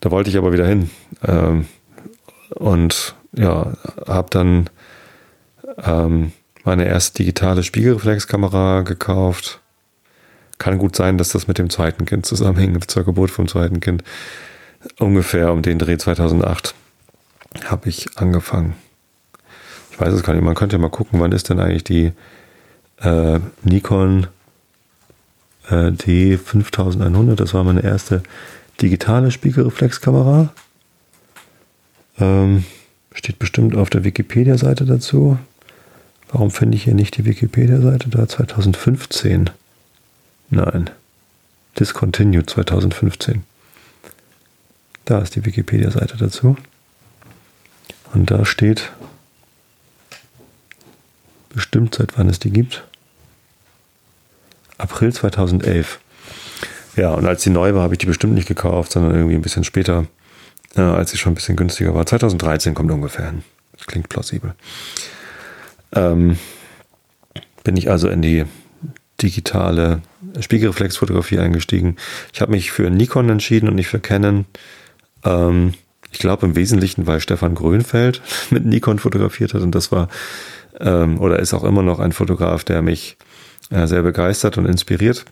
[0.00, 0.90] Da wollte ich aber wieder hin.
[1.26, 1.66] Ähm,
[2.50, 3.72] und ja,
[4.06, 4.70] habe dann
[5.82, 6.32] ähm,
[6.64, 9.60] meine erste digitale Spiegelreflexkamera gekauft.
[10.58, 14.02] Kann gut sein, dass das mit dem zweiten Kind zusammenhängt, zur Geburt vom zweiten Kind.
[14.98, 16.74] Ungefähr um den Dreh 2008
[17.66, 18.74] habe ich angefangen.
[19.90, 20.42] Ich weiß es gar nicht.
[20.42, 22.12] Man könnte ja mal gucken, wann ist denn eigentlich die
[23.00, 24.28] äh, Nikon
[25.68, 27.34] äh, D5100.
[27.34, 28.22] Das war meine erste
[28.80, 30.52] digitale Spiegelreflexkamera.
[32.18, 32.64] Ähm,
[33.12, 35.38] steht bestimmt auf der Wikipedia-Seite dazu.
[36.30, 38.26] Warum finde ich hier nicht die Wikipedia-Seite da?
[38.26, 39.50] 2015.
[40.50, 40.90] Nein.
[41.78, 43.44] Discontinued 2015.
[45.04, 46.56] Da ist die Wikipedia-Seite dazu.
[48.12, 48.92] Und da steht
[51.50, 52.84] bestimmt, seit wann es die gibt.
[54.78, 56.00] April 2011.
[56.96, 59.42] Ja, und als die neu war, habe ich die bestimmt nicht gekauft, sondern irgendwie ein
[59.42, 60.06] bisschen später,
[60.76, 62.06] äh, als sie schon ein bisschen günstiger war.
[62.06, 63.42] 2013 kommt ungefähr hin.
[63.76, 64.54] Das klingt plausibel.
[65.92, 66.38] Ähm,
[67.62, 68.44] bin ich also in die
[69.22, 70.00] digitale
[70.40, 71.96] Spiegelreflexfotografie eingestiegen.
[72.32, 74.46] Ich habe mich für Nikon entschieden und nicht für Canon.
[75.24, 75.74] Ähm,
[76.10, 80.08] ich glaube im Wesentlichen, weil Stefan Grönfeld mit Nikon fotografiert hat und das war
[80.80, 83.16] ähm, oder ist auch immer noch ein Fotograf, der mich
[83.70, 85.26] äh, sehr begeistert und inspiriert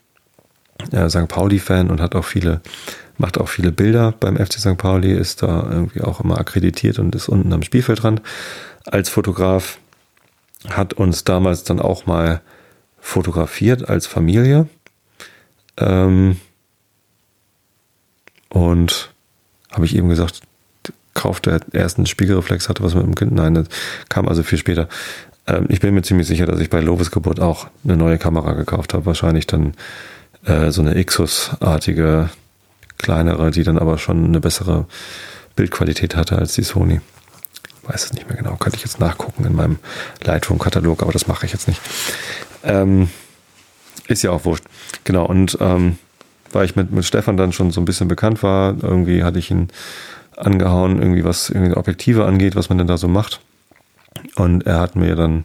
[0.92, 1.28] äh, St.
[1.28, 2.60] Pauli-Fan und hat auch viele,
[3.18, 4.76] macht auch viele Bilder beim FC St.
[4.76, 8.22] Pauli, ist da irgendwie auch immer akkreditiert und ist unten am Spielfeldrand
[8.84, 9.78] als Fotograf.
[10.68, 12.40] Hat uns damals dann auch mal
[12.98, 14.66] fotografiert als Familie.
[15.76, 16.40] Ähm,
[18.48, 19.12] und
[19.70, 20.40] habe ich eben gesagt,
[21.12, 23.32] kauft der ersten Spiegelreflex, hatte was mit dem Kind.
[23.32, 23.68] Nein, das
[24.08, 24.88] kam also viel später.
[25.46, 28.52] Ähm, ich bin mir ziemlich sicher, dass ich bei Lovis Geburt auch eine neue Kamera
[28.52, 29.06] gekauft habe.
[29.06, 29.74] Wahrscheinlich dann
[30.44, 32.30] äh, so eine Ixus-artige,
[32.98, 34.86] kleinere, die dann aber schon eine bessere
[35.56, 37.00] Bildqualität hatte als die Sony.
[37.82, 38.56] Weiß es nicht mehr genau.
[38.56, 39.78] Könnte ich jetzt nachgucken in meinem
[40.22, 41.80] Lightroom-Katalog, aber das mache ich jetzt nicht.
[42.62, 43.10] Ähm,
[44.06, 44.64] ist ja auch wurscht.
[45.04, 45.98] Genau, und ähm,
[46.52, 48.76] weil ich mit, mit Stefan dann schon so ein bisschen bekannt war.
[48.80, 49.68] Irgendwie hatte ich ihn
[50.36, 53.40] angehauen, irgendwie was irgendwie Objektive angeht, was man denn da so macht.
[54.36, 55.44] Und er hat mir dann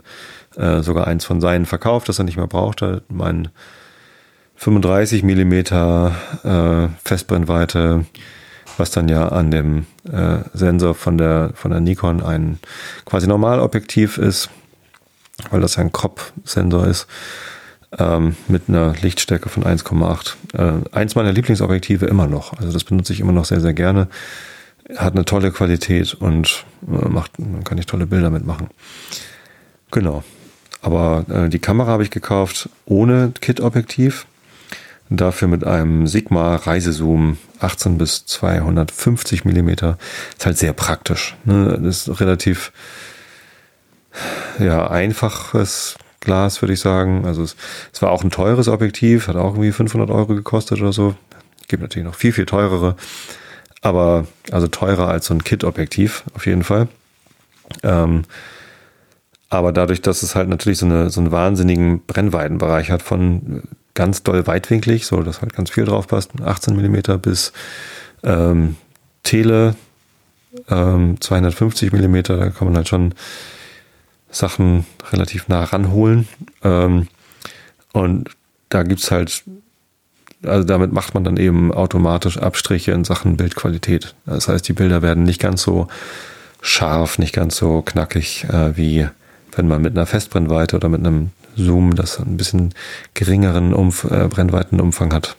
[0.55, 3.03] äh, sogar eins von seinen verkauft, das er nicht mehr brauchte.
[3.09, 3.49] Mein
[4.59, 8.05] 35 Millimeter äh, Festbrennweite,
[8.77, 12.59] was dann ja an dem äh, Sensor von der, von der Nikon ein
[13.05, 14.49] quasi Normalobjektiv ist,
[15.49, 17.07] weil das ein Crop-Sensor ist,
[17.97, 20.35] ähm, mit einer Lichtstärke von 1,8.
[20.53, 22.51] Äh, eins meiner Lieblingsobjektive immer noch.
[22.59, 24.09] Also das benutze ich immer noch sehr, sehr gerne.
[24.97, 28.67] Hat eine tolle Qualität und äh, macht, man kann ich tolle Bilder mitmachen.
[29.91, 30.25] Genau.
[30.81, 34.25] Aber äh, die Kamera habe ich gekauft ohne Kit-Objektiv.
[35.11, 39.97] Dafür mit einem Sigma Reisezoom 18 bis 250 Millimeter.
[40.37, 41.35] Ist halt sehr praktisch.
[41.45, 41.79] Ne?
[41.81, 42.71] Das ist relativ
[44.59, 47.25] ja, einfaches Glas, würde ich sagen.
[47.25, 47.55] Also es,
[47.91, 51.15] es, war auch ein teures Objektiv, hat auch irgendwie 500 Euro gekostet oder so.
[51.67, 52.95] Gibt natürlich noch viel, viel teurere.
[53.81, 56.87] Aber also teurer als so ein Kit-Objektiv auf jeden Fall.
[57.83, 58.23] Ähm,
[59.49, 64.23] aber dadurch, dass es halt natürlich so, eine, so einen wahnsinnigen Brennweitenbereich hat von ganz
[64.23, 67.51] doll weitwinklig, so dass halt ganz viel drauf passt, 18 Millimeter bis
[68.23, 68.75] ähm,
[69.23, 69.75] Tele
[70.69, 73.13] ähm, 250 Millimeter, da kann man halt schon
[74.31, 76.27] Sachen relativ nah ranholen.
[76.63, 77.07] Ähm,
[77.93, 78.29] und
[78.69, 79.43] da gibt's halt,
[80.43, 84.15] also damit macht man dann eben automatisch Abstriche in Sachen Bildqualität.
[84.25, 85.87] Das heißt, die Bilder werden nicht ganz so
[86.61, 89.07] scharf, nicht ganz so knackig, äh, wie
[89.55, 91.31] wenn man mit einer Festbrennweite oder mit einem
[91.63, 92.73] Zoom, das ein bisschen
[93.13, 95.35] geringeren Umf äh, Brennweitenumfang hat.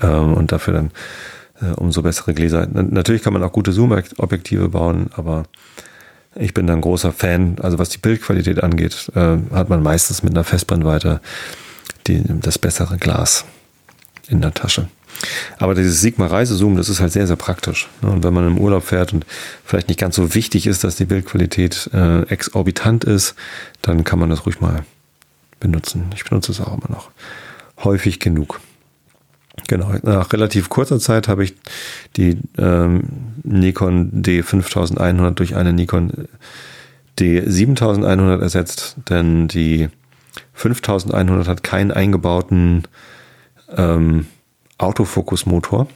[0.00, 0.90] Ähm, und dafür dann
[1.60, 2.66] äh, umso bessere Gläser.
[2.66, 5.44] Natürlich kann man auch gute Zoom-Objektive bauen, aber
[6.34, 7.56] ich bin dann großer Fan.
[7.60, 11.20] Also was die Bildqualität angeht, äh, hat man meistens mit einer Festbrennweite
[12.06, 13.44] die, das bessere Glas
[14.28, 14.88] in der Tasche.
[15.58, 17.88] Aber dieses Sigma Reisezoom, das ist halt sehr, sehr praktisch.
[18.02, 18.10] Ne?
[18.10, 19.26] Und wenn man im Urlaub fährt und
[19.64, 23.34] vielleicht nicht ganz so wichtig ist, dass die Bildqualität äh, exorbitant ist,
[23.82, 24.84] dann kann man das ruhig mal
[25.58, 26.06] benutzen.
[26.14, 27.10] Ich benutze es auch immer noch
[27.84, 28.60] häufig genug.
[29.68, 31.54] Genau, nach relativ kurzer Zeit habe ich
[32.16, 33.04] die ähm,
[33.42, 36.28] Nikon D5100 durch eine Nikon
[37.18, 39.88] D7100 ersetzt, denn die
[40.54, 42.84] 5100 hat keinen eingebauten
[43.76, 44.26] ähm,
[44.82, 45.86] Autofokusmotor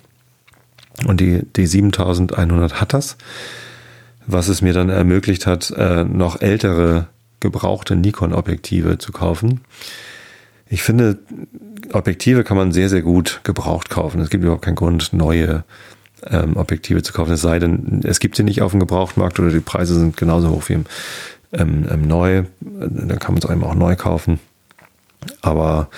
[1.07, 3.17] und die D7100 hat das,
[4.27, 7.09] was es mir dann ermöglicht hat, äh, noch ältere
[7.41, 9.61] gebrauchte Nikon-Objektive zu kaufen.
[10.69, 11.19] Ich finde,
[11.93, 14.21] Objektive kann man sehr, sehr gut gebraucht kaufen.
[14.21, 15.65] Es gibt überhaupt keinen Grund, neue
[16.27, 17.33] ähm, Objektive zu kaufen.
[17.33, 20.51] Es sei denn, es gibt sie nicht auf dem Gebrauchtmarkt oder die Preise sind genauso
[20.51, 20.87] hoch wie im,
[21.53, 22.45] ähm, im Neu.
[22.61, 24.41] Dann kann man es einem auch neu kaufen.
[25.43, 25.89] Aber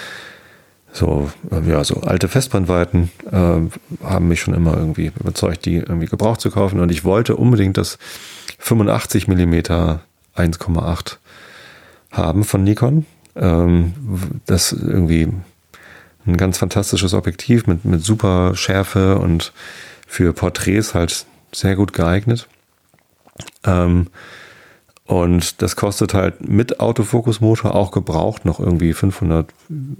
[0.96, 6.06] so, äh, ja, so alte Festbrennweiten äh, haben mich schon immer irgendwie überzeugt, die irgendwie
[6.06, 6.80] gebraucht zu kaufen.
[6.80, 7.98] Und ich wollte unbedingt das
[8.58, 10.00] 85 Millimeter
[10.36, 11.18] 1,8
[12.10, 13.06] haben von Nikon.
[13.34, 13.92] Ähm,
[14.46, 15.28] das irgendwie
[16.26, 19.52] ein ganz fantastisches Objektiv mit, mit super Schärfe und
[20.06, 22.48] für Porträts halt sehr gut geeignet.
[23.64, 24.08] Ähm,
[25.06, 29.48] und das kostet halt mit Autofokusmotor auch gebraucht noch irgendwie 500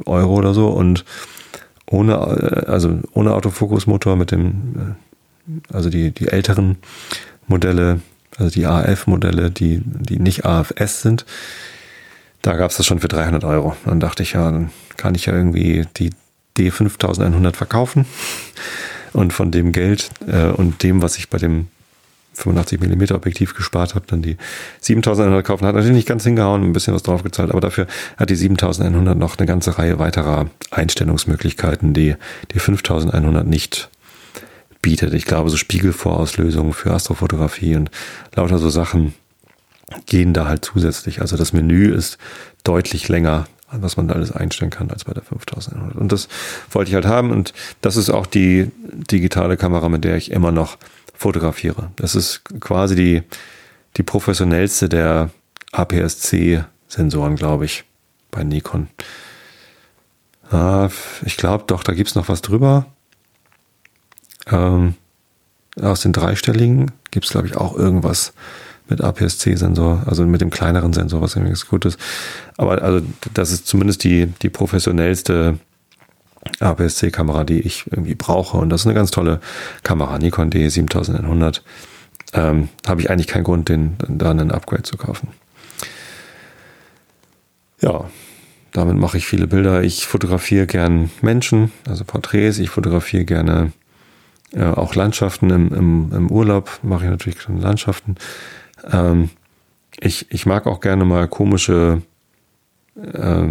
[0.05, 1.05] Euro oder so und
[1.88, 4.97] ohne, äh, also ohne Autofokusmotor mit dem,
[5.49, 6.77] äh, also die, die älteren
[7.47, 8.01] Modelle,
[8.37, 11.25] also die AF-Modelle, die, die nicht AFS sind,
[12.42, 13.77] da gab es das schon für 300 Euro.
[13.85, 16.11] Dann dachte ich, ja, dann kann ich ja irgendwie die
[16.59, 18.07] D5100 verkaufen
[19.12, 21.69] und von dem Geld äh, und dem, was ich bei dem
[22.37, 24.37] 85 mm Objektiv gespart habe, dann die
[24.81, 25.66] 7100 kaufen.
[25.66, 29.38] Hat natürlich nicht ganz hingehauen, ein bisschen was draufgezahlt, aber dafür hat die 7100 noch
[29.38, 32.14] eine ganze Reihe weiterer Einstellungsmöglichkeiten, die
[32.53, 33.88] die 5100 nicht
[34.83, 35.14] bietet.
[35.14, 37.90] Ich glaube, so Spiegelvorauslösungen für Astrofotografie und
[38.35, 39.14] lauter so Sachen,
[40.07, 41.20] gehen da halt zusätzlich.
[41.20, 42.18] Also das Menü ist
[42.64, 45.96] deutlich länger, was man da alles einstellen kann, als bei der 5100.
[45.96, 46.29] Und das
[46.70, 47.31] wollte ich halt haben.
[47.31, 48.70] Und das ist auch die
[49.11, 50.77] digitale Kamera, mit der ich immer noch
[51.16, 51.90] fotografiere.
[51.96, 53.22] Das ist quasi die,
[53.96, 55.31] die professionellste der
[55.72, 57.85] APS-C-Sensoren, glaube ich,
[58.31, 58.88] bei Nikon.
[60.50, 60.88] Ah,
[61.24, 62.87] ich glaube doch, da gibt's noch was drüber.
[64.46, 64.94] Ähm,
[65.81, 68.33] aus den dreistelligen gibt's glaube ich, auch irgendwas
[68.88, 71.98] mit APS-C-Sensor, also mit dem kleineren Sensor, was irgendwie gut ist.
[72.57, 75.59] Aber also das ist zumindest die, die professionellste
[76.61, 78.56] APS-C-Kamera, die ich irgendwie brauche.
[78.56, 79.40] Und das ist eine ganz tolle
[79.82, 81.61] Kamera, Nikon D7100.
[82.32, 85.28] Ähm, Habe ich eigentlich keinen Grund, den, da einen Upgrade zu kaufen.
[87.80, 88.11] Ja,
[88.72, 89.82] damit mache ich viele Bilder.
[89.82, 92.59] Ich fotografiere gern Menschen, also Porträts.
[92.59, 93.72] Ich fotografiere gerne
[94.52, 98.16] äh, auch Landschaften im, im, im Urlaub, mache ich natürlich Landschaften.
[98.90, 99.30] Ähm,
[99.98, 102.02] ich, ich mag auch gerne mal komische
[102.96, 103.48] äh,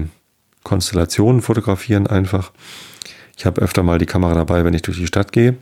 [0.66, 2.52] Konstellationen fotografieren einfach.
[3.38, 5.56] Ich habe öfter mal die Kamera dabei, wenn ich durch die Stadt gehe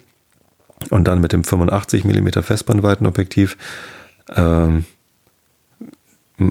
[0.89, 3.57] und dann mit dem 85 mm Festbrennweitenobjektiv
[4.35, 4.85] ähm,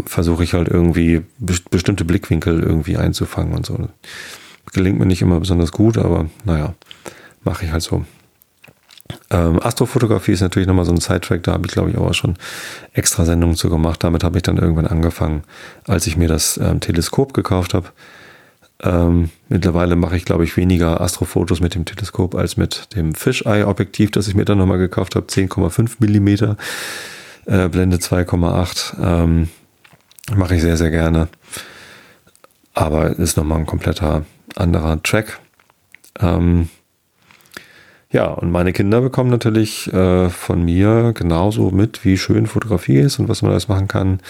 [0.06, 3.88] versuche ich halt irgendwie bestimmte Blickwinkel irgendwie einzufangen und so.
[4.72, 6.74] Gelingt mir nicht immer besonders gut, aber naja,
[7.42, 8.04] mache ich halt so.
[9.30, 12.36] Ähm, Astrofotografie ist natürlich nochmal so ein Sidetrack, da habe ich glaube ich auch schon
[12.92, 14.04] extra Sendungen zu gemacht.
[14.04, 15.42] Damit habe ich dann irgendwann angefangen,
[15.86, 17.88] als ich mir das ähm, Teleskop gekauft habe.
[18.82, 24.10] Ähm, mittlerweile mache ich glaube ich weniger Astrofotos mit dem Teleskop als mit dem Fisheye-Objektiv,
[24.10, 26.56] das ich mir dann nochmal gekauft habe, 10,5 Millimeter,
[27.46, 28.94] äh, Blende 2,8.
[29.00, 29.48] Ähm,
[30.34, 31.28] mache ich sehr, sehr gerne.
[32.74, 34.24] Aber ist nochmal ein kompletter
[34.56, 35.38] anderer Track.
[36.20, 36.68] Ähm,
[38.10, 43.18] ja, und meine Kinder bekommen natürlich äh, von mir genauso mit, wie schön Fotografie ist
[43.18, 44.20] und was man alles machen kann,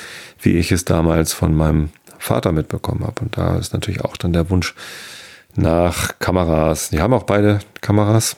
[0.41, 1.91] wie ich es damals von meinem
[2.23, 3.21] Vater mitbekommen habe.
[3.21, 4.75] Und da ist natürlich auch dann der Wunsch
[5.57, 6.91] nach Kameras.
[6.91, 8.37] Die haben auch beide Kameras.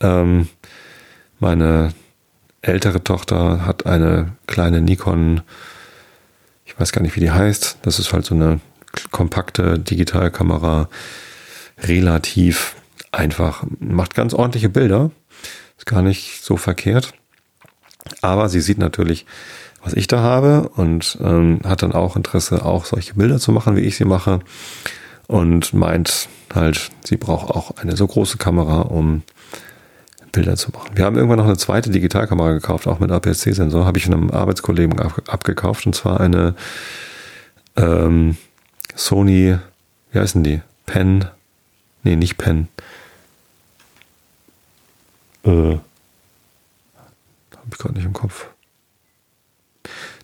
[0.00, 0.48] Ähm,
[1.38, 1.92] meine
[2.62, 5.42] ältere Tochter hat eine kleine Nikon,
[6.64, 7.78] ich weiß gar nicht, wie die heißt.
[7.82, 8.60] Das ist halt so eine
[9.10, 10.88] kompakte Digitalkamera,
[11.78, 12.76] relativ
[13.10, 15.10] einfach, macht ganz ordentliche Bilder.
[15.76, 17.12] Ist gar nicht so verkehrt.
[18.20, 19.26] Aber sie sieht natürlich,
[19.82, 23.76] was ich da habe und ähm, hat dann auch Interesse, auch solche Bilder zu machen,
[23.76, 24.40] wie ich sie mache.
[25.26, 29.22] Und meint halt, sie braucht auch eine so große Kamera, um
[30.30, 30.90] Bilder zu machen.
[30.94, 34.30] Wir haben irgendwann noch eine zweite Digitalkamera gekauft, auch mit APS-C-Sensor, habe ich von einem
[34.30, 36.54] Arbeitskollegen ab, abgekauft und zwar eine
[37.76, 38.36] ähm,
[38.94, 39.58] Sony,
[40.12, 40.62] wie heißen die?
[40.86, 41.26] Pen,
[42.02, 42.68] nee, nicht Pen,
[45.44, 45.80] äh, Habe
[47.70, 48.48] ich gerade nicht im Kopf.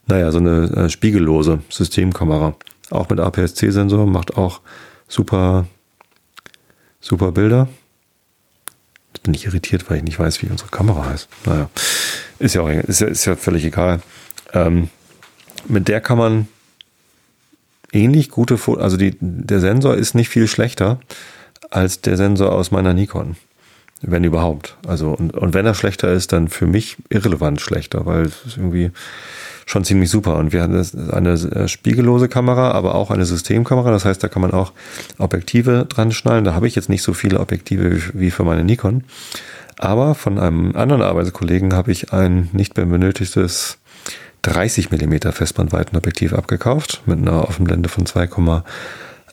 [0.06, 2.54] Naja, so eine äh, spiegellose Systemkamera.
[2.90, 4.60] Auch mit APS-C-Sensor, macht auch
[5.06, 5.66] super,
[7.00, 7.68] super Bilder.
[9.12, 11.28] Jetzt bin ich irritiert, weil ich nicht weiß, wie unsere Kamera heißt.
[11.44, 11.68] Naja,
[12.38, 14.00] ist ja auch ist ja, ist ja völlig egal.
[14.52, 14.88] Ähm,
[15.66, 16.48] mit der kann man
[17.92, 21.00] ähnlich gute Fotos, also die, der Sensor ist nicht viel schlechter
[21.70, 23.36] als der Sensor aus meiner Nikon.
[24.00, 24.76] Wenn überhaupt.
[24.87, 28.56] Also, und, und wenn er schlechter ist, dann für mich irrelevant schlechter, weil es ist
[28.56, 28.92] irgendwie
[29.66, 30.37] schon ziemlich super.
[30.37, 33.90] Und wir haben eine spiegellose Kamera, aber auch eine Systemkamera.
[33.90, 34.72] Das heißt, da kann man auch
[35.18, 36.44] Objektive dran schnallen.
[36.44, 39.04] Da habe ich jetzt nicht so viele Objektive wie für meine Nikon.
[39.78, 43.78] Aber von einem anderen Arbeitskollegen habe ich ein nicht mehr benötigtes
[44.42, 48.62] 30 mm Festbrennweitenobjektiv abgekauft mit einer Offenblende von 2,8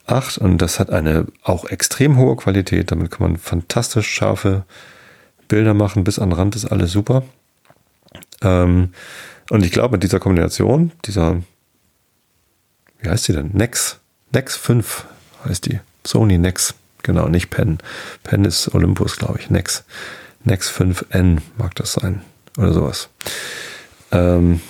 [0.08, 2.92] 8 und das hat eine auch extrem hohe Qualität.
[2.92, 4.66] Damit kann man fantastisch scharfe
[5.48, 6.04] Bilder machen.
[6.04, 7.24] Bis an den Rand ist alles super.
[8.42, 8.94] Ähm,
[9.50, 11.42] und ich glaube, mit dieser Kombination, dieser,
[13.00, 13.52] wie heißt die denn?
[13.54, 14.00] Nex,
[14.32, 15.06] Nex 5
[15.46, 15.80] heißt die.
[16.06, 17.80] Sony Nex, genau, nicht Pen.
[18.24, 19.50] Pen ist Olympus, glaube ich.
[19.50, 19.84] Nex,
[20.44, 22.22] Nex 5N mag das sein
[22.58, 23.10] oder sowas.
[24.12, 24.62] Ähm,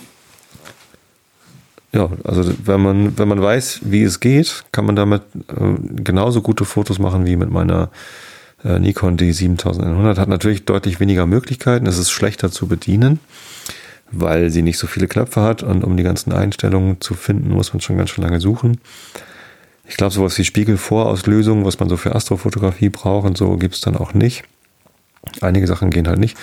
[1.96, 6.42] ja, also wenn man, wenn man weiß, wie es geht, kann man damit äh, genauso
[6.42, 7.90] gute Fotos machen wie mit meiner
[8.66, 10.18] äh, Nikon D7100.
[10.18, 11.88] Hat natürlich deutlich weniger Möglichkeiten.
[11.88, 13.22] Es ist schlechter zu bedienen,
[14.12, 17.72] weil sie nicht so viele Knöpfe hat und um die ganzen Einstellungen zu finden, muss
[17.72, 18.82] man schon ganz schön lange suchen.
[19.88, 23.82] Ich glaube, sowas wie Spiegelvorauslösung, was man so für Astrofotografie braucht und so, gibt es
[23.82, 24.44] dann auch nicht.
[25.40, 26.36] Einige Sachen gehen halt nicht.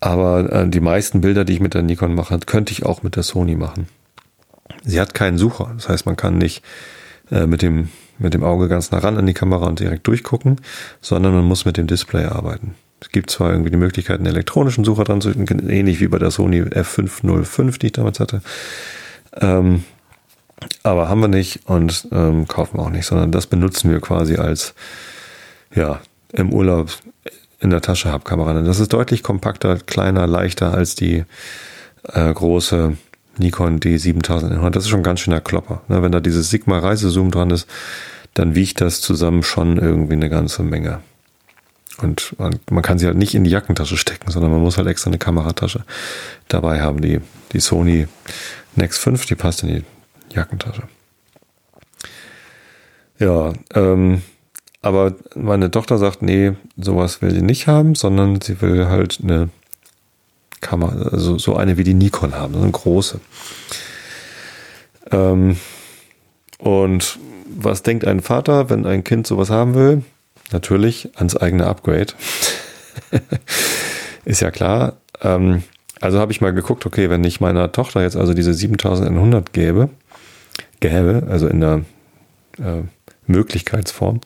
[0.00, 3.16] Aber äh, die meisten Bilder, die ich mit der Nikon mache, könnte ich auch mit
[3.16, 3.86] der Sony machen.
[4.84, 5.72] Sie hat keinen Sucher.
[5.76, 6.62] Das heißt, man kann nicht
[7.30, 10.60] äh, mit, dem, mit dem Auge ganz nah ran an die Kamera und direkt durchgucken,
[11.00, 12.74] sondern man muss mit dem Display arbeiten.
[13.00, 16.30] Es gibt zwar irgendwie die Möglichkeit, einen elektronischen Sucher dran zu ähnlich wie bei der
[16.30, 18.42] Sony F505, die ich damals hatte.
[19.40, 19.82] Ähm,
[20.84, 24.36] aber haben wir nicht und ähm, kaufen wir auch nicht, sondern das benutzen wir quasi
[24.36, 24.74] als
[25.74, 26.00] ja,
[26.32, 26.90] im Urlaub
[27.60, 28.60] in der Tasche Kamera.
[28.62, 31.24] Das ist deutlich kompakter, kleiner, leichter als die
[32.04, 32.96] äh, große
[33.38, 34.70] Nikon D7100.
[34.70, 35.82] Das ist schon ein ganz schöner Klopper.
[35.88, 36.02] Ne?
[36.02, 37.66] Wenn da dieses Sigma Reisezoom dran ist,
[38.34, 41.00] dann wiegt das zusammen schon irgendwie eine ganze Menge.
[41.98, 42.34] Und
[42.70, 45.18] man kann sie halt nicht in die Jackentasche stecken, sondern man muss halt extra eine
[45.18, 45.84] Kameratasche
[46.48, 47.00] dabei haben.
[47.00, 47.20] Die,
[47.52, 48.08] die Sony
[48.74, 49.84] Nex 5, die passt in die
[50.34, 50.84] Jackentasche.
[53.18, 54.22] Ja, ähm,
[54.80, 59.50] aber meine Tochter sagt, nee, sowas will sie nicht haben, sondern sie will halt eine
[60.62, 63.20] Kamera, also so eine wie die Nikon haben, so eine große.
[65.10, 65.58] Ähm,
[66.58, 67.18] und
[67.54, 70.02] was denkt ein Vater, wenn ein Kind sowas haben will?
[70.52, 72.14] Natürlich ans eigene Upgrade.
[74.24, 74.94] Ist ja klar.
[75.20, 75.62] Ähm,
[76.00, 79.90] also habe ich mal geguckt, okay, wenn ich meiner Tochter jetzt also diese 7100 gäbe,
[80.80, 81.82] gäbe, also in der
[82.58, 82.82] äh,
[83.26, 84.20] Möglichkeitsform,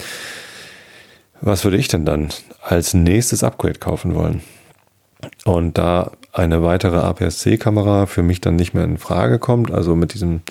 [1.41, 2.31] was würde ich denn dann
[2.63, 4.43] als nächstes Upgrade kaufen wollen?
[5.45, 10.13] Und da eine weitere APS-C-Kamera für mich dann nicht mehr in Frage kommt, also mit
[10.13, 10.43] diesem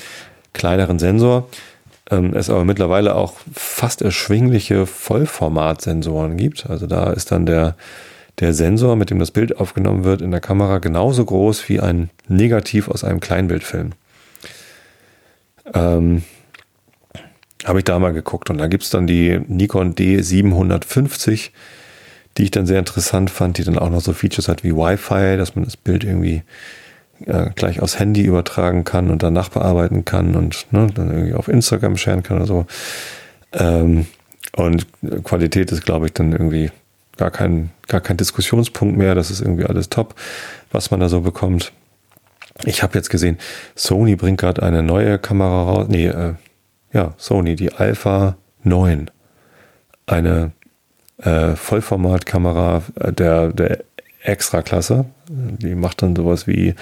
[0.54, 1.48] kleineren Sensor,
[2.10, 6.69] ähm, es aber mittlerweile auch fast erschwingliche Vollformatsensoren gibt.
[6.69, 7.76] Also da ist dann der,
[8.39, 12.10] der Sensor, mit dem das Bild aufgenommen wird, in der Kamera genauso groß wie ein
[12.28, 13.91] Negativ aus einem Kleinbildfilm.
[15.74, 16.24] Ähm,
[17.63, 21.50] habe ich da mal geguckt und da gibt es dann die Nikon D750,
[22.38, 25.38] die ich dann sehr interessant fand, die dann auch noch so Features hat wie Wi-Fi,
[25.38, 26.43] dass man das Bild irgendwie
[27.26, 31.48] äh, gleich aufs Handy übertragen kann und danach bearbeiten kann und ne, dann irgendwie auf
[31.48, 32.65] Instagram scheren kann oder so.
[33.54, 34.06] Ähm,
[34.56, 34.88] und
[35.24, 36.71] Qualität ist, glaube ich, dann irgendwie
[37.17, 39.15] gar kein, gar kein Diskussionspunkt mehr.
[39.15, 40.15] Das ist irgendwie alles top,
[40.71, 41.71] was man da so bekommt.
[42.63, 43.38] Ich habe jetzt gesehen,
[43.76, 45.88] Sony bringt gerade eine neue Kamera raus.
[45.89, 46.34] Nee, äh,
[46.93, 49.12] ja, Sony, die Alpha 9.
[50.06, 50.52] Eine
[51.17, 53.84] äh, Vollformatkamera der, der
[54.23, 55.06] Extraklasse.
[55.30, 56.75] Die macht dann sowas wie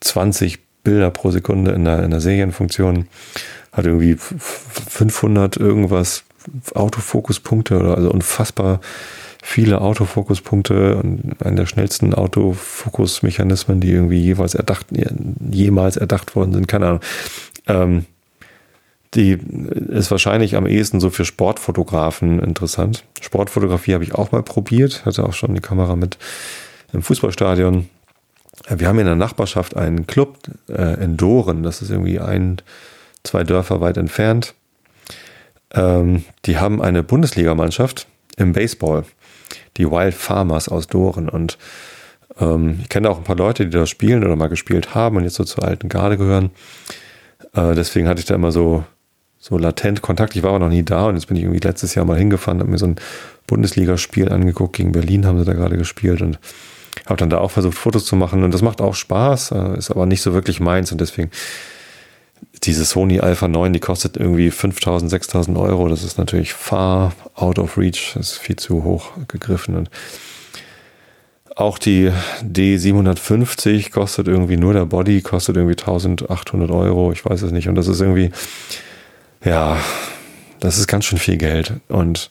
[0.00, 3.08] 20 Bilder pro Sekunde in der, in der Serienfunktion.
[3.72, 6.24] Hat irgendwie 500 irgendwas
[6.74, 8.80] Autofokuspunkte oder also unfassbar
[9.42, 14.86] viele Autofokuspunkte und einer der schnellsten Autofokusmechanismen, die irgendwie jeweils erdacht,
[15.50, 16.68] jemals erdacht worden sind.
[16.68, 17.00] Keine Ahnung.
[17.66, 18.06] Ähm,
[19.14, 19.38] die
[19.88, 23.04] ist wahrscheinlich am ehesten so für Sportfotografen interessant.
[23.20, 26.18] Sportfotografie habe ich auch mal probiert, hatte auch schon die Kamera mit
[26.92, 27.88] im Fußballstadion.
[28.68, 30.36] Wir haben in der Nachbarschaft einen Club
[30.68, 32.60] äh, in Doren, das ist irgendwie ein,
[33.22, 34.54] zwei Dörfer weit entfernt.
[35.72, 39.04] Ähm, die haben eine Bundesligamannschaft im Baseball,
[39.76, 41.28] die Wild Farmers aus Doren.
[41.28, 41.56] Und
[42.38, 45.24] ähm, ich kenne auch ein paar Leute, die da spielen oder mal gespielt haben und
[45.24, 46.50] jetzt so zur alten Garde gehören.
[47.54, 48.84] Äh, deswegen hatte ich da immer so
[49.38, 50.36] so latent Kontakt.
[50.36, 52.60] Ich war aber noch nie da und jetzt bin ich irgendwie letztes Jahr mal hingefahren,
[52.60, 52.96] habe mir so ein
[53.46, 54.76] Bundesligaspiel angeguckt.
[54.76, 56.38] Gegen Berlin haben sie da gerade gespielt und
[57.06, 58.42] habe dann da auch versucht, Fotos zu machen.
[58.42, 61.30] Und das macht auch Spaß, äh, ist aber nicht so wirklich meins und deswegen
[62.62, 65.88] diese Sony Alpha 9, die kostet irgendwie 5000, 6000 Euro.
[65.88, 68.12] Das ist natürlich far out of reach.
[68.14, 69.76] Das ist viel zu hoch gegriffen.
[69.76, 69.90] Und
[71.56, 72.10] auch die
[72.42, 77.12] D750 kostet irgendwie nur der Body, kostet irgendwie 1800 Euro.
[77.12, 77.68] Ich weiß es nicht.
[77.68, 78.30] Und das ist irgendwie,
[79.44, 79.78] ja,
[80.60, 81.74] das ist ganz schön viel Geld.
[81.88, 82.30] Und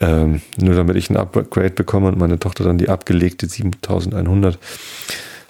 [0.00, 4.58] ähm, nur damit ich ein Upgrade bekomme und meine Tochter dann die abgelegte 7100,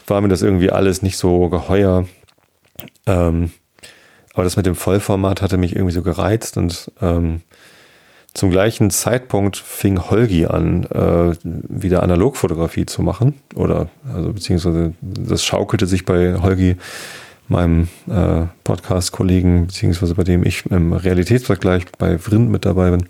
[0.07, 2.07] war mir das irgendwie alles nicht so geheuer.
[3.07, 3.51] Ähm,
[4.35, 7.41] aber das mit dem Vollformat hatte mich irgendwie so gereizt und ähm,
[8.35, 13.41] zum gleichen Zeitpunkt fing Holgi an, äh, wieder Analogfotografie zu machen.
[13.55, 16.77] Oder, also beziehungsweise das schaukelte sich bei Holgi
[17.49, 23.07] meinem äh, Podcast-Kollegen, beziehungsweise bei dem ich im Realitätsvergleich bei Vrind mit dabei bin,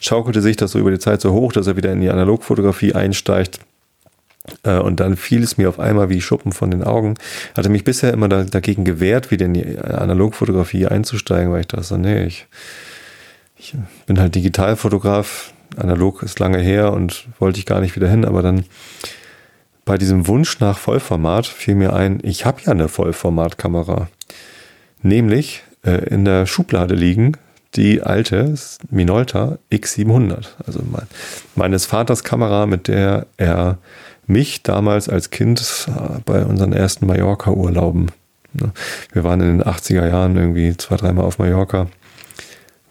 [0.00, 2.94] schaukelte sich das so über die Zeit so hoch, dass er wieder in die Analogfotografie
[2.94, 3.60] einsteigt.
[4.64, 7.14] Äh, und dann fiel es mir auf einmal wie Schuppen von den Augen.
[7.56, 11.98] Hatte mich bisher immer da, dagegen gewehrt, wieder in die Analogfotografie einzusteigen, weil ich dachte
[11.98, 12.46] nee, ich,
[13.56, 13.74] ich
[14.06, 18.42] bin halt Digitalfotograf, analog ist lange her und wollte ich gar nicht wieder hin, aber
[18.42, 18.64] dann
[19.84, 24.08] bei diesem Wunsch nach Vollformat fiel mir ein, ich habe ja eine Vollformatkamera.
[25.02, 27.36] Nämlich äh, in der Schublade liegen
[27.74, 28.54] die alte
[28.90, 30.46] Minolta X700.
[30.66, 31.06] Also mein,
[31.54, 33.78] meines Vaters Kamera, mit der er
[34.26, 38.10] mich damals als Kind äh, bei unseren ersten Mallorca-Urlauben,
[38.52, 38.72] ne,
[39.12, 41.88] wir waren in den 80er Jahren irgendwie zwei, dreimal auf Mallorca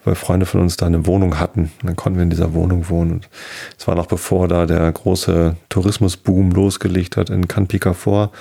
[0.04, 1.72] weil Freunde von uns da eine Wohnung hatten.
[1.82, 3.22] Und dann konnten wir in dieser Wohnung wohnen.
[3.78, 8.32] es war noch bevor da der große Tourismusboom losgelegt hat in Cannes Picafort,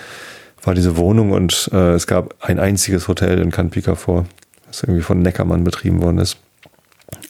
[0.63, 4.27] war diese Wohnung und äh, es gab ein einziges Hotel in Cannes Picafort,
[4.67, 6.39] das irgendwie von Neckermann betrieben worden ist.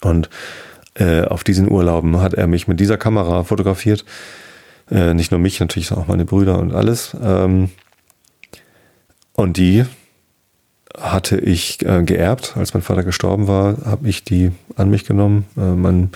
[0.02, 0.28] Und
[0.94, 4.04] äh, auf diesen Urlauben hat er mich mit dieser Kamera fotografiert.
[4.90, 7.16] Äh, nicht nur mich, natürlich auch meine Brüder und alles.
[7.22, 7.70] Ähm,
[9.34, 9.84] und die
[10.98, 12.56] hatte ich äh, geerbt.
[12.56, 15.46] Als mein Vater gestorben war, habe ich die an mich genommen.
[15.56, 16.10] Äh, mein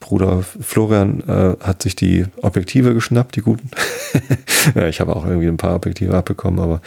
[0.00, 3.70] Bruder Florian äh, hat sich die Objektive geschnappt, die guten.
[4.74, 6.82] ja, ich habe auch irgendwie ein paar Objektive abbekommen, aber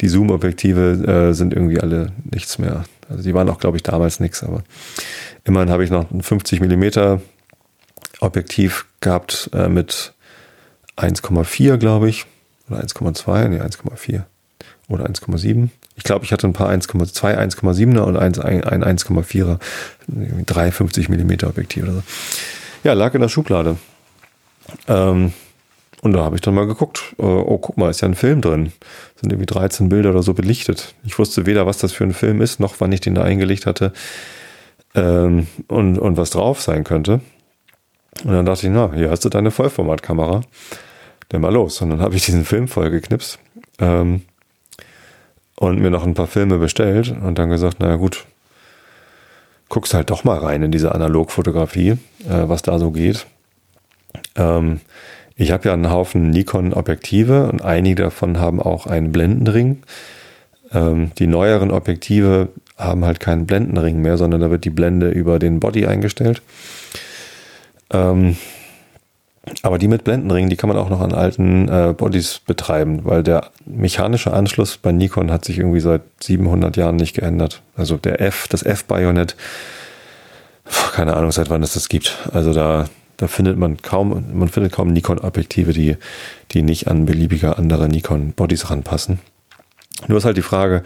[0.00, 2.84] die Zoom-Objektive äh, sind irgendwie alle nichts mehr.
[3.08, 4.62] Also die waren auch, glaube ich, damals nichts, aber
[5.44, 7.20] immerhin habe ich noch ein 50 Millimeter
[8.20, 10.14] Objektiv gehabt äh, mit
[10.96, 12.26] 1,4, glaube ich,
[12.68, 14.22] oder 1,2, nee, 1,4
[14.90, 15.70] oder 1,7.
[15.96, 19.58] Ich glaube, ich hatte ein paar 1,2, 1,7er und ein, ein 1,4er,
[20.46, 22.02] 350 mm Objektiv oder so.
[22.84, 23.76] Ja, lag in der Schublade.
[24.88, 25.32] Ähm,
[26.02, 28.40] und da habe ich dann mal geguckt, äh, oh, guck mal, ist ja ein Film
[28.40, 28.72] drin.
[29.20, 30.94] Sind irgendwie 13 Bilder oder so belichtet.
[31.04, 33.66] Ich wusste weder, was das für ein Film ist, noch wann ich den da eingelegt
[33.66, 33.92] hatte
[34.94, 37.20] ähm, und, und was drauf sein könnte.
[38.24, 40.40] Und dann dachte ich, na, hier hast du deine Vollformatkamera.
[41.28, 41.80] Dann mal los.
[41.80, 43.38] Und dann habe ich diesen Film vollgeknipst
[43.78, 44.22] ähm,
[45.60, 48.24] und mir noch ein paar Filme bestellt und dann gesagt, naja gut,
[49.68, 51.98] guckst halt doch mal rein in diese Analogfotografie, äh,
[52.28, 53.26] was da so geht.
[54.36, 54.80] Ähm,
[55.36, 59.82] ich habe ja einen Haufen Nikon-Objektive und einige davon haben auch einen Blendenring.
[60.72, 62.48] Ähm, die neueren Objektive
[62.78, 66.40] haben halt keinen Blendenring mehr, sondern da wird die Blende über den Body eingestellt.
[67.92, 68.38] Ähm,
[69.62, 73.22] aber die mit Blendenring, die kann man auch noch an alten äh, Bodies betreiben, weil
[73.22, 77.62] der mechanische Anschluss bei Nikon hat sich irgendwie seit 700 Jahren nicht geändert.
[77.76, 79.36] Also der F, das F-Bajonett,
[80.92, 82.16] keine Ahnung, seit wann es das gibt.
[82.32, 85.96] Also da, da findet man kaum, man findet kaum Nikon-Objektive, die,
[86.52, 89.20] die nicht an beliebige andere Nikon-Bodies ranpassen.
[90.08, 90.82] Nur ist halt die Frage,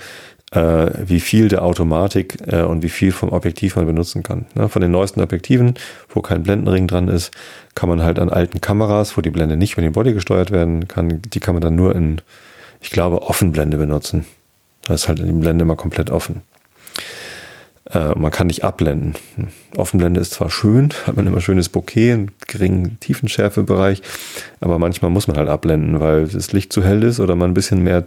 [0.54, 4.46] äh, wie viel der Automatik äh, und wie viel vom Objektiv man benutzen kann.
[4.54, 4.68] Ne?
[4.68, 5.74] Von den neuesten Objektiven,
[6.08, 7.32] wo kein Blendenring dran ist,
[7.74, 10.86] kann man halt an alten Kameras, wo die Blende nicht mit dem Body gesteuert werden
[10.86, 12.20] kann, die kann man dann nur in,
[12.80, 14.24] ich glaube, Offenblende benutzen.
[14.86, 16.42] Da ist halt die Blende immer komplett offen.
[17.90, 19.14] Äh, man kann nicht abblenden.
[19.76, 24.02] Offenblende ist zwar schön, hat man immer schönes Bokeh, einen geringen Tiefenschärfebereich,
[24.60, 27.54] aber manchmal muss man halt abblenden, weil das Licht zu hell ist oder man ein
[27.54, 28.06] bisschen mehr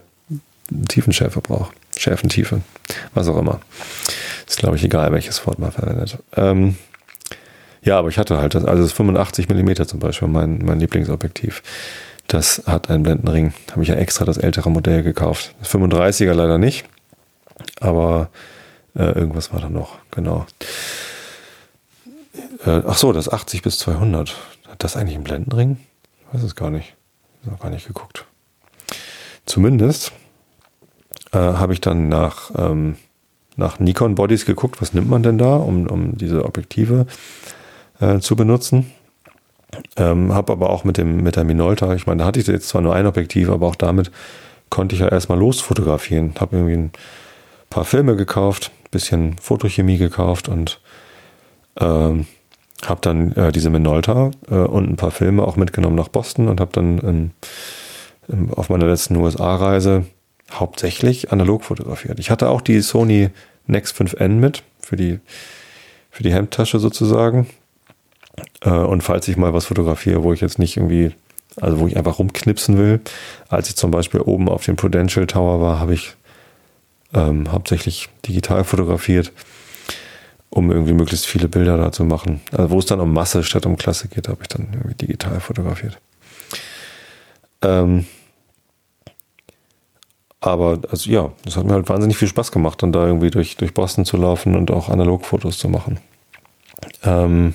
[0.87, 1.73] Tiefenschärfe braucht.
[2.01, 2.61] Schärfentiefe,
[3.13, 3.59] was auch immer.
[4.47, 6.17] Ist, glaube ich, egal, welches Wort man verwendet.
[6.35, 6.75] Ähm,
[7.81, 11.63] ja, aber ich hatte halt das, also das 85 mm zum Beispiel, mein, mein Lieblingsobjektiv.
[12.27, 13.53] Das hat einen Blendenring.
[13.71, 15.55] Habe ich ja extra das ältere Modell gekauft.
[15.59, 16.85] Das 35er leider nicht,
[17.79, 18.29] aber
[18.95, 20.45] äh, irgendwas war da noch, genau.
[22.65, 24.35] Äh, ach so, das 80 bis 200.
[24.67, 25.77] Hat das eigentlich einen Blendenring?
[26.19, 26.95] Ich weiß es gar nicht.
[27.43, 28.25] Ich habe gar nicht geguckt.
[29.45, 30.11] Zumindest
[31.31, 32.95] äh, habe ich dann nach, ähm,
[33.55, 37.07] nach Nikon Bodies geguckt, was nimmt man denn da, um, um diese Objektive
[37.99, 38.91] äh, zu benutzen.
[39.97, 42.69] Ähm, habe aber auch mit dem mit der Minolta, ich meine, da hatte ich jetzt
[42.69, 44.11] zwar nur ein Objektiv, aber auch damit
[44.69, 46.33] konnte ich ja erstmal losfotografieren.
[46.39, 46.91] Habe irgendwie ein
[47.69, 50.79] paar Filme gekauft, bisschen Fotochemie gekauft und
[51.79, 52.27] ähm,
[52.85, 56.61] habe dann äh, diese Minolta äh, und ein paar Filme auch mitgenommen nach Boston und
[56.61, 57.31] habe dann in,
[58.27, 60.05] in, auf meiner letzten USA-Reise
[60.51, 62.19] hauptsächlich analog fotografiert.
[62.19, 63.29] Ich hatte auch die Sony
[63.65, 65.19] Nex 5N mit für die,
[66.09, 67.47] für die Hemdtasche sozusagen.
[68.61, 71.11] Äh, und falls ich mal was fotografiere, wo ich jetzt nicht irgendwie,
[71.59, 73.01] also wo ich einfach rumknipsen will,
[73.49, 76.15] als ich zum Beispiel oben auf dem Prudential Tower war, habe ich
[77.13, 79.31] ähm, hauptsächlich digital fotografiert,
[80.49, 82.41] um irgendwie möglichst viele Bilder da zu machen.
[82.51, 85.39] Also wo es dann um Masse statt um Klasse geht, habe ich dann irgendwie digital
[85.39, 85.99] fotografiert.
[87.61, 88.05] Ähm,
[90.49, 93.57] aber also ja, das hat mir halt wahnsinnig viel Spaß gemacht, dann da irgendwie durch,
[93.57, 95.99] durch Boston zu laufen und auch Analogfotos zu machen.
[97.03, 97.53] Ähm,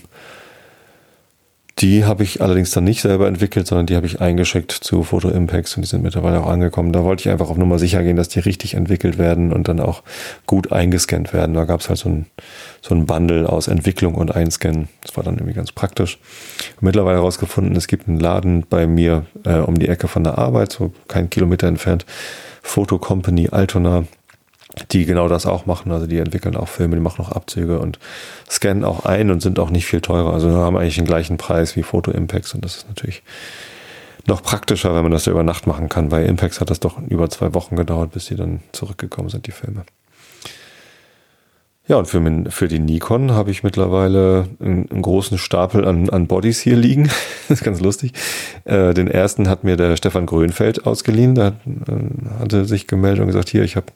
[1.78, 5.30] die habe ich allerdings dann nicht selber entwickelt, sondern die habe ich eingeschickt zu Photo
[5.30, 6.92] Impacts und die sind mittlerweile auch angekommen.
[6.92, 9.80] Da wollte ich einfach auf Nummer sicher gehen, dass die richtig entwickelt werden und dann
[9.80, 10.02] auch
[10.46, 11.54] gut eingescannt werden.
[11.54, 12.26] Da gab es halt so ein,
[12.82, 14.88] so ein Bundle aus Entwicklung und Einscannen.
[15.00, 16.18] Das war dann irgendwie ganz praktisch.
[16.80, 20.72] Mittlerweile herausgefunden, es gibt einen Laden bei mir äh, um die Ecke von der Arbeit,
[20.72, 22.06] so kein Kilometer entfernt,
[22.62, 24.04] Photo Company Altona,
[24.90, 25.92] die genau das auch machen.
[25.92, 27.98] Also die entwickeln auch Filme, die machen auch Abzüge und
[28.48, 30.32] scannen auch ein und sind auch nicht viel teurer.
[30.32, 33.22] Also haben eigentlich den gleichen Preis wie Photo Impacts und das ist natürlich
[34.26, 36.08] noch praktischer, wenn man das über Nacht machen kann.
[36.08, 39.52] Bei Impacts hat das doch über zwei Wochen gedauert, bis die dann zurückgekommen sind, die
[39.52, 39.84] Filme.
[41.88, 46.08] Ja, und für, min, für die Nikon habe ich mittlerweile einen, einen, großen Stapel an,
[46.10, 47.04] an Bodies hier liegen.
[47.48, 48.12] das ist ganz lustig.
[48.64, 51.34] Äh, den ersten hat mir der Stefan Grönfeld ausgeliehen.
[51.34, 53.86] Der äh, hatte sich gemeldet und gesagt, hier, ich habe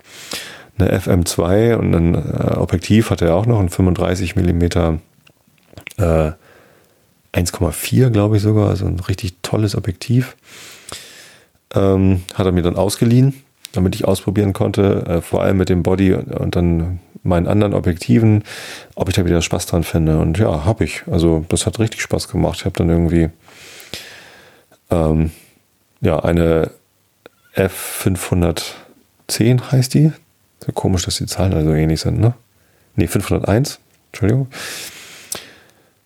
[0.79, 4.99] eine FM2 und ein äh, Objektiv hat er auch noch, ein 35 Millimeter
[5.97, 6.33] äh,
[7.33, 10.37] 1,4 glaube ich sogar, also ein richtig tolles Objektiv.
[11.75, 15.83] Ähm, hat er mir dann ausgeliehen, damit ich ausprobieren konnte, äh, vor allem mit dem
[15.83, 18.45] Body und dann meinen anderen Objektiven,
[18.95, 20.19] ob ich da wieder Spaß dran finde.
[20.19, 21.03] Und ja, habe ich.
[21.11, 22.59] Also das hat richtig Spaß gemacht.
[22.61, 23.29] Ich habe dann irgendwie
[24.91, 25.31] ähm,
[26.01, 26.71] ja eine
[27.55, 30.13] F510 heißt die.
[30.65, 32.35] So komisch, dass die Zahlen also ähnlich sind, ne?
[32.97, 33.79] Ne, 501,
[34.13, 34.49] Entschuldigung.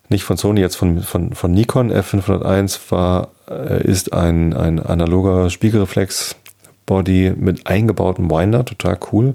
[0.09, 1.93] Nicht von Sony, jetzt von, von, von Nikon.
[1.93, 6.35] F501 war, äh, ist ein, ein analoger Spiegelreflex
[6.91, 9.35] Fixbody mit eingebautem Winder, total cool.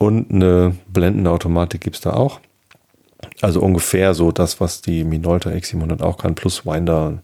[0.00, 2.40] Und eine Blendenautomatik gibt es da auch.
[3.42, 7.18] Also ungefähr so das, was die Minolta X700 auch kann, plus Winder.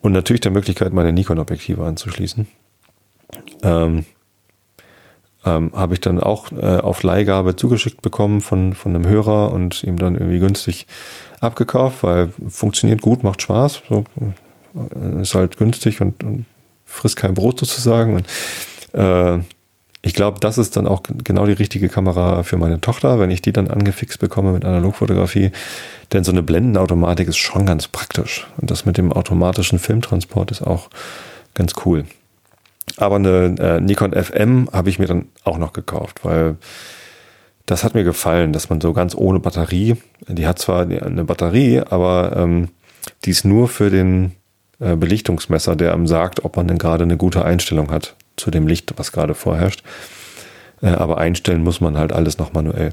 [0.00, 2.46] Und natürlich der Möglichkeit, meine Nikon-Objektive anzuschließen.
[3.64, 4.04] Ähm,
[5.44, 9.82] ähm, habe ich dann auch äh, auf Leihgabe zugeschickt bekommen von, von einem Hörer und
[9.82, 10.86] ihm dann irgendwie günstig
[11.40, 14.04] abgekauft, weil funktioniert gut, macht Spaß, so,
[14.76, 16.46] äh, ist halt günstig und, und
[16.84, 18.14] frisst kein Brot sozusagen.
[18.14, 18.26] Und,
[18.92, 19.40] äh,
[20.02, 23.42] ich glaube, das ist dann auch genau die richtige Kamera für meine Tochter, wenn ich
[23.42, 25.52] die dann angefixt bekomme mit Analogfotografie.
[26.12, 28.46] Denn so eine Blendenautomatik ist schon ganz praktisch.
[28.56, 30.88] Und das mit dem automatischen Filmtransport ist auch
[31.52, 32.06] ganz cool.
[32.96, 36.56] Aber eine äh, Nikon FM habe ich mir dann auch noch gekauft, weil
[37.66, 39.96] das hat mir gefallen, dass man so ganz ohne Batterie,
[40.26, 42.68] die hat zwar eine Batterie, aber ähm,
[43.24, 44.32] die ist nur für den
[44.80, 48.66] äh, Belichtungsmesser, der einem sagt, ob man denn gerade eine gute Einstellung hat zu dem
[48.66, 49.82] Licht, was gerade vorherrscht.
[50.82, 52.92] Äh, aber einstellen muss man halt alles noch manuell.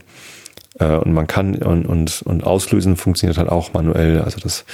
[0.79, 4.21] Äh, und man kann und, und, und auslösen funktioniert halt auch manuell.
[4.21, 4.65] Also das,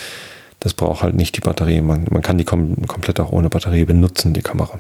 [0.59, 1.82] das braucht halt nicht die Batterie.
[1.82, 4.80] Man, man kann die kom komplett auch ohne Batterie benutzen, die Kamera.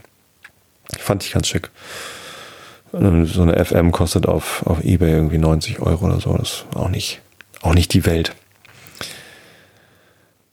[0.99, 1.69] Fand ich ganz schick.
[2.91, 6.37] So eine FM kostet auf, auf Ebay irgendwie 90 Euro oder so.
[6.37, 7.21] Das ist auch nicht,
[7.61, 8.35] auch nicht die Welt.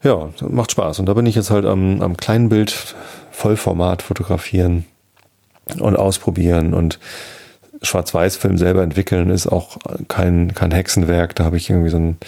[0.03, 1.01] Ja, macht Spaß.
[1.01, 2.95] Und da bin ich jetzt halt am, am kleinen Bild
[3.30, 4.86] Vollformat fotografieren
[5.79, 6.99] und ausprobieren und
[7.83, 11.35] Schwarz-Weiß-Film selber entwickeln ist auch kein, kein Hexenwerk.
[11.35, 12.18] Da habe ich irgendwie so ein,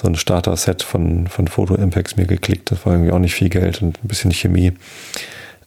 [0.00, 2.70] so ein Starter-Set von, von Photo Impacts mir geklickt.
[2.70, 4.72] Das war irgendwie auch nicht viel Geld und ein bisschen Chemie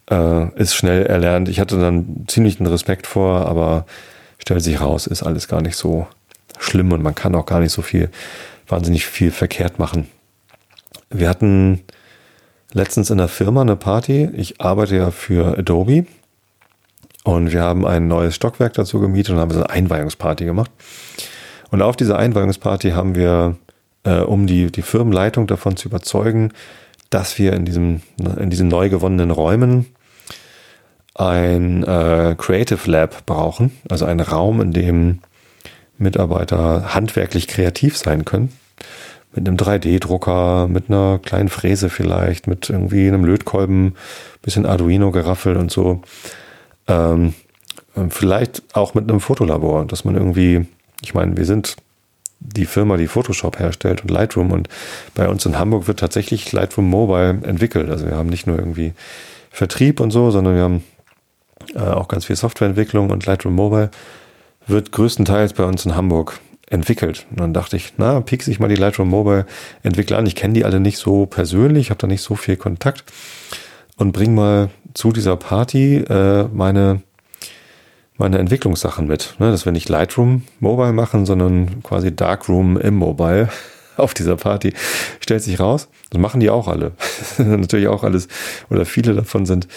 [0.10, 1.50] äh, ist schnell erlernt.
[1.50, 3.86] Ich hatte dann ziemlich einen Respekt vor, aber
[4.40, 6.08] stellt sich raus, ist alles gar nicht so
[6.58, 8.10] schlimm und man kann auch gar nicht so viel,
[8.68, 10.08] wahnsinnig viel verkehrt machen.
[11.10, 11.82] Wir hatten
[12.74, 14.30] letztens in der Firma eine Party.
[14.34, 16.06] Ich arbeite ja für Adobe
[17.24, 20.72] und wir haben ein neues Stockwerk dazu gemietet und haben so eine Einweihungsparty gemacht.
[21.72, 23.58] Und auf dieser Einweihungsparty haben wir,
[24.04, 26.52] äh, um die, die Firmenleitung davon zu überzeugen,
[27.10, 28.02] dass wir in diesem,
[28.40, 29.88] in diesen neu gewonnenen Räumen
[31.16, 35.20] ein äh, Creative Lab brauchen, also einen Raum, in dem
[35.98, 38.54] Mitarbeiter handwerklich kreativ sein können.
[39.34, 43.96] Mit einem 3D-Drucker, mit einer kleinen Fräse vielleicht, mit irgendwie einem Lötkolben,
[44.42, 46.02] bisschen Arduino-Geraffel und so.
[46.90, 47.34] Ähm,
[48.10, 50.66] vielleicht auch mit einem Fotolabor, dass man irgendwie,
[51.02, 51.78] ich meine, wir sind
[52.40, 54.70] die Firma, die Photoshop herstellt und Lightroom und
[55.14, 57.90] bei uns in Hamburg wird tatsächlich Lightroom Mobile entwickelt.
[57.90, 58.94] Also wir haben nicht nur irgendwie
[59.52, 60.84] Vertrieb und so, sondern wir haben
[61.76, 63.92] äh, auch ganz viel Softwareentwicklung und Lightroom Mobile
[64.68, 67.26] wird größtenteils bei uns in Hamburg entwickelt.
[67.32, 69.46] Und dann dachte ich, na, piek sich mal die Lightroom Mobile
[69.84, 70.26] Entwickler an.
[70.26, 73.04] Ich kenne die alle nicht so persönlich, habe da nicht so viel Kontakt
[74.00, 77.02] und bring mal zu dieser Party äh, meine
[78.18, 79.50] meine Entwicklungssachen mit, ne?
[79.50, 83.48] dass wir nicht Lightroom Mobile machen, sondern quasi Darkroom im Mobile
[83.98, 84.74] auf dieser Party.
[85.22, 86.92] Stellt sich raus, das machen die auch alle.
[87.38, 88.28] Natürlich auch alles
[88.70, 89.68] oder viele davon sind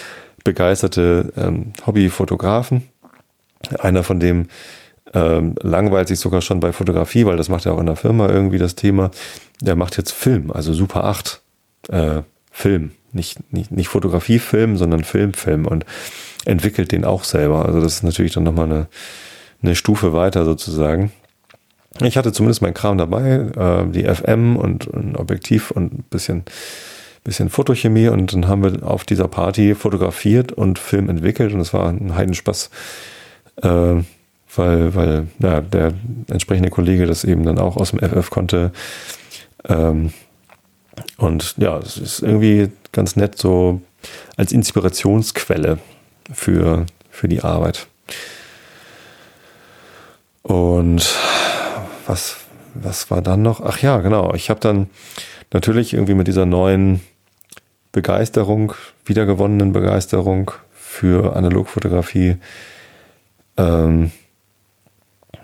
[0.43, 2.89] begeisterte ähm, Hobbyfotografen.
[3.79, 4.47] Einer von dem
[5.13, 8.27] ähm, langweilt sich sogar schon bei Fotografie, weil das macht ja auch in der Firma
[8.27, 9.11] irgendwie das Thema.
[9.61, 11.41] Der macht jetzt Film, also Super 8
[11.89, 12.21] äh,
[12.51, 12.91] Film.
[13.13, 15.85] Nicht, nicht, nicht Fotografie-Film, sondern Film-Film und
[16.45, 17.65] entwickelt den auch selber.
[17.65, 18.87] Also das ist natürlich dann nochmal eine,
[19.61, 21.11] eine Stufe weiter sozusagen.
[22.01, 26.43] Ich hatte zumindest mein Kram dabei, äh, die FM und ein Objektiv und ein bisschen
[27.23, 31.73] bisschen Fotochemie und dann haben wir auf dieser Party fotografiert und Film entwickelt und es
[31.73, 32.69] war ein Heidenspaß,
[33.61, 33.67] äh,
[34.55, 35.93] weil, weil ja, der
[36.29, 38.71] entsprechende Kollege das eben dann auch aus dem FF konnte.
[39.65, 40.11] Ähm,
[41.17, 43.81] und ja, es ist irgendwie ganz nett so
[44.37, 45.79] als Inspirationsquelle
[46.31, 47.87] für, für die Arbeit.
[50.43, 51.13] Und
[52.07, 52.37] was,
[52.73, 53.61] was war dann noch?
[53.61, 54.33] Ach ja, genau.
[54.33, 54.89] Ich habe dann
[55.51, 57.01] natürlich irgendwie mit dieser neuen
[57.91, 58.73] Begeisterung,
[59.05, 62.37] wiedergewonnenen Begeisterung für Analogfotografie
[63.57, 64.11] ähm,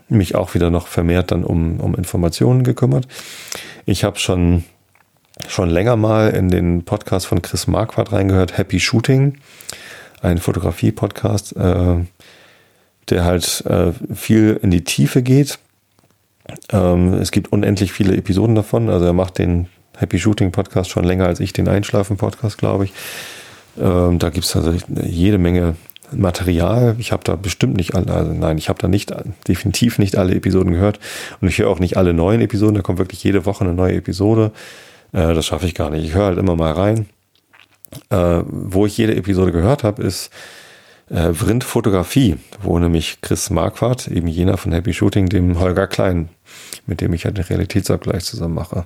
[0.10, 3.08] mich auch wieder noch vermehrt dann um, um Informationen gekümmert.
[3.86, 4.64] Ich habe schon,
[5.48, 9.38] schon länger mal in den Podcast von Chris Marquardt reingehört, Happy Shooting,
[10.22, 11.96] ein Fotografie-Podcast, äh,
[13.10, 15.60] der halt äh, viel in die Tiefe geht.
[16.72, 19.68] Ähm, es gibt unendlich viele Episoden davon, also er macht den
[19.98, 22.94] Happy Shooting Podcast schon länger als ich den Einschlafen Podcast, glaube ich.
[23.80, 24.74] Ähm, da gibt es also
[25.04, 25.76] jede Menge
[26.12, 26.96] Material.
[26.98, 29.14] Ich habe da bestimmt nicht alle, also nein, ich habe da nicht,
[29.48, 31.00] definitiv nicht alle Episoden gehört.
[31.42, 32.76] Und ich höre auch nicht alle neuen Episoden.
[32.76, 34.52] Da kommt wirklich jede Woche eine neue Episode.
[35.12, 36.06] Äh, das schaffe ich gar nicht.
[36.06, 37.08] Ich höre halt immer mal rein.
[38.10, 40.30] Äh, wo ich jede Episode gehört habe, ist
[41.10, 46.30] äh, Vrind Fotografie, wo nämlich Chris Marquardt, eben jener von Happy Shooting, dem Holger Klein,
[46.86, 48.86] mit dem ich ja den Realitätsabgleich zusammen mache,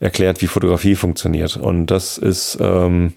[0.00, 1.56] erklärt, wie Fotografie funktioniert.
[1.56, 3.14] Und das ist ähm,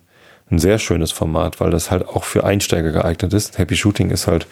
[0.51, 3.57] ein sehr schönes Format, weil das halt auch für Einsteiger geeignet ist.
[3.57, 4.45] Happy Shooting ist halt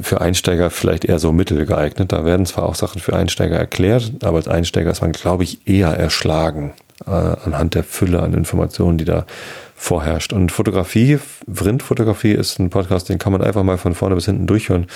[0.00, 2.12] für Einsteiger vielleicht eher so mittel geeignet.
[2.12, 5.66] Da werden zwar auch Sachen für Einsteiger erklärt, aber als Einsteiger ist man, glaube ich,
[5.66, 6.72] eher erschlagen
[7.06, 9.26] äh, anhand der Fülle an Informationen, die da
[9.74, 10.32] vorherrscht.
[10.32, 11.18] Und Fotografie,
[11.48, 14.86] Vrind-Fotografie ist ein Podcast, den kann man einfach mal von vorne bis hinten durchhören.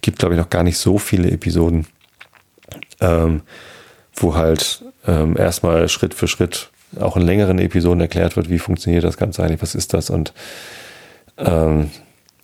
[0.00, 1.86] Gibt, glaube ich, noch gar nicht so viele Episoden,
[3.00, 3.42] ähm,
[4.16, 6.70] wo halt ähm, erstmal Schritt für Schritt
[7.00, 10.34] auch in längeren Episoden erklärt wird, wie funktioniert das Ganze eigentlich, was ist das und
[11.38, 11.90] ähm,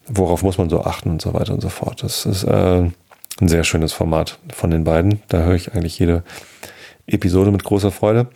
[0.08, 2.02] worauf muss man so achten und so weiter und so fort.
[2.02, 2.90] Das ist äh,
[3.40, 5.22] ein sehr schönes Format von den beiden.
[5.28, 6.22] Da höre ich eigentlich jede
[7.06, 8.28] Episode mit großer Freude.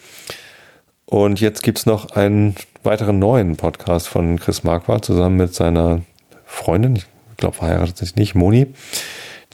[1.07, 6.03] Und jetzt gibt es noch einen weiteren neuen Podcast von Chris Marquardt zusammen mit seiner
[6.47, 7.07] Freundin, ich
[7.37, 8.69] glaube verheiratet sich nicht, Moni,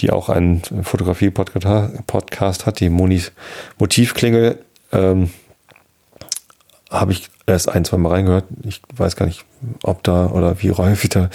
[0.00, 3.32] die auch einen Fotografie-Podcast hat, die Monis
[3.78, 4.62] Motivklingel.
[4.92, 5.30] Ähm,
[6.90, 8.44] habe ich erst ein, zwei Mal reingehört.
[8.62, 9.44] Ich weiß gar nicht,
[9.82, 11.30] ob da oder wie häufig da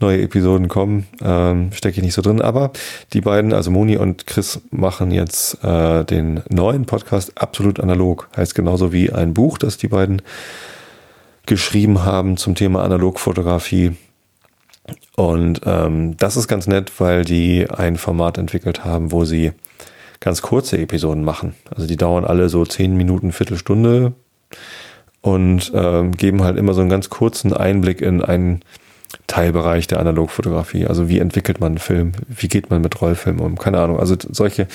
[0.00, 1.06] neue Episoden kommen.
[1.22, 2.40] Ähm, Stecke ich nicht so drin.
[2.40, 2.72] Aber
[3.12, 8.28] die beiden, also Moni und Chris, machen jetzt äh, den neuen Podcast absolut analog.
[8.36, 10.22] Heißt genauso wie ein Buch, das die beiden
[11.46, 13.96] geschrieben haben zum Thema Analogfotografie.
[15.16, 19.52] Und ähm, das ist ganz nett, weil die ein Format entwickelt haben, wo sie
[20.20, 21.54] ganz kurze Episoden machen.
[21.74, 24.12] Also die dauern alle so zehn Minuten, Viertelstunde
[25.26, 28.62] und ähm, geben halt immer so einen ganz kurzen Einblick in einen
[29.26, 30.86] Teilbereich der Analogfotografie.
[30.86, 32.12] Also wie entwickelt man einen Film?
[32.28, 33.58] Wie geht man mit Rollfilm um?
[33.58, 33.98] Keine Ahnung.
[33.98, 34.68] Also solche,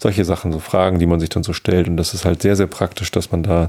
[0.00, 1.88] solche Sachen, so Fragen, die man sich dann so stellt.
[1.88, 3.66] Und das ist halt sehr, sehr praktisch, dass man da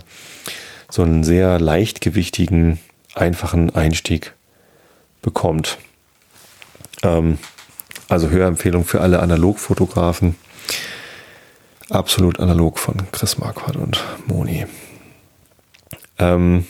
[0.89, 2.79] so einen sehr leichtgewichtigen,
[3.15, 4.33] einfachen Einstieg
[5.21, 5.77] bekommt.
[7.03, 7.37] Ähm,
[8.07, 10.37] also Hörempfehlung für alle Analogfotografen.
[11.89, 14.65] Absolut analog von Chris Marquardt und Moni.
[16.19, 16.65] Ähm,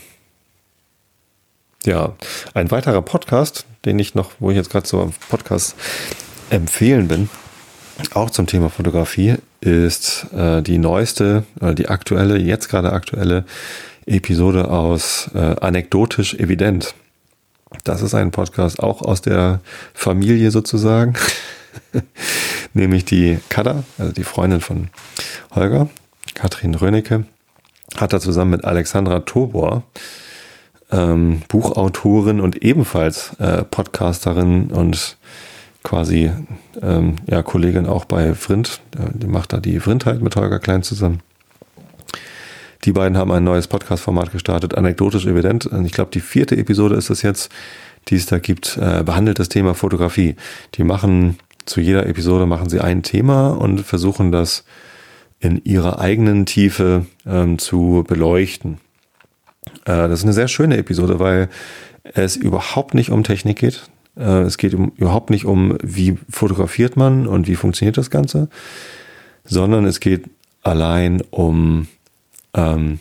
[1.85, 2.13] ja,
[2.53, 5.75] ein weiterer Podcast, den ich noch, wo ich jetzt gerade so am Podcast
[6.49, 7.29] empfehlen bin,
[8.13, 13.45] auch zum Thema Fotografie, ist äh, die neueste, äh, die aktuelle, jetzt gerade aktuelle
[14.05, 16.93] Episode aus äh, Anekdotisch Evident.
[17.83, 19.59] Das ist ein Podcast auch aus der
[19.93, 21.13] Familie sozusagen,
[22.73, 24.89] nämlich die Kada, also die Freundin von
[25.53, 25.89] Holger,
[26.33, 27.25] Katrin Rönecke,
[27.97, 29.83] hat er zusammen mit Alexandra Tobor,
[30.91, 35.17] ähm, Buchautorin und ebenfalls äh, Podcasterin und
[35.83, 36.31] quasi
[36.81, 38.81] ähm, ja, Kollegin auch bei Vrind,
[39.13, 41.21] die macht da die Vrindheit mit Holger Klein zusammen.
[42.85, 45.69] Die beiden haben ein neues Podcast-Format gestartet, anekdotisch evident.
[45.83, 47.51] Ich glaube, die vierte Episode ist es jetzt,
[48.07, 50.35] die es da gibt, äh, behandelt das Thema Fotografie.
[50.75, 54.63] Die machen zu jeder Episode machen sie ein Thema und versuchen das
[55.39, 58.79] in ihrer eigenen Tiefe ähm, zu beleuchten.
[59.85, 61.49] Äh, das ist eine sehr schöne Episode, weil
[62.03, 63.89] es überhaupt nicht um Technik geht.
[64.17, 68.49] Äh, es geht um, überhaupt nicht um, wie fotografiert man und wie funktioniert das Ganze,
[69.45, 70.25] sondern es geht
[70.61, 71.87] allein um,
[72.53, 72.99] ähm,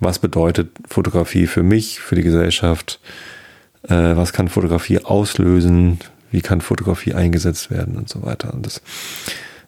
[0.00, 3.00] was bedeutet Fotografie für mich, für die Gesellschaft,
[3.84, 6.00] äh, was kann Fotografie auslösen,
[6.32, 8.52] wie kann Fotografie eingesetzt werden und so weiter.
[8.52, 8.82] Und das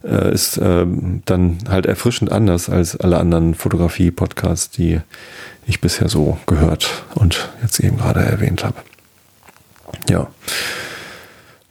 [0.05, 0.87] äh, ist äh,
[1.25, 5.01] dann halt erfrischend anders als alle anderen Fotografie-Podcasts, die
[5.67, 8.77] ich bisher so gehört und jetzt eben gerade erwähnt habe.
[10.09, 10.29] Ja.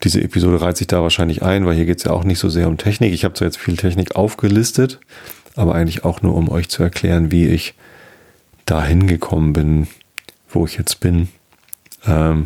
[0.03, 2.49] Diese Episode reiht sich da wahrscheinlich ein, weil hier geht es ja auch nicht so
[2.49, 3.13] sehr um Technik.
[3.13, 4.99] Ich habe zwar jetzt viel Technik aufgelistet,
[5.55, 7.73] aber eigentlich auch nur, um euch zu erklären, wie ich
[8.65, 9.87] dahin gekommen bin,
[10.49, 11.29] wo ich jetzt bin.
[12.05, 12.45] Ähm,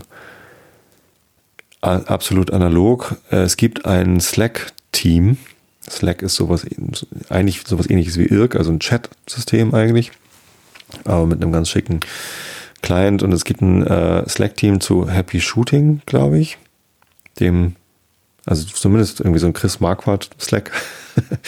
[1.82, 3.16] absolut analog.
[3.30, 5.38] Es gibt ein Slack-Team,
[5.90, 6.66] Slack ist sowas,
[7.30, 10.12] eigentlich sowas ähnliches wie Irk, also ein Chat-System eigentlich,
[11.06, 12.02] aber mit einem ganz schicken
[12.82, 13.24] Client.
[13.24, 16.58] Und es gibt ein äh, Slack-Team zu Happy Shooting, glaube ich.
[17.40, 17.76] Dem,
[18.46, 20.72] also zumindest irgendwie so ein Chris Marquardt Slack.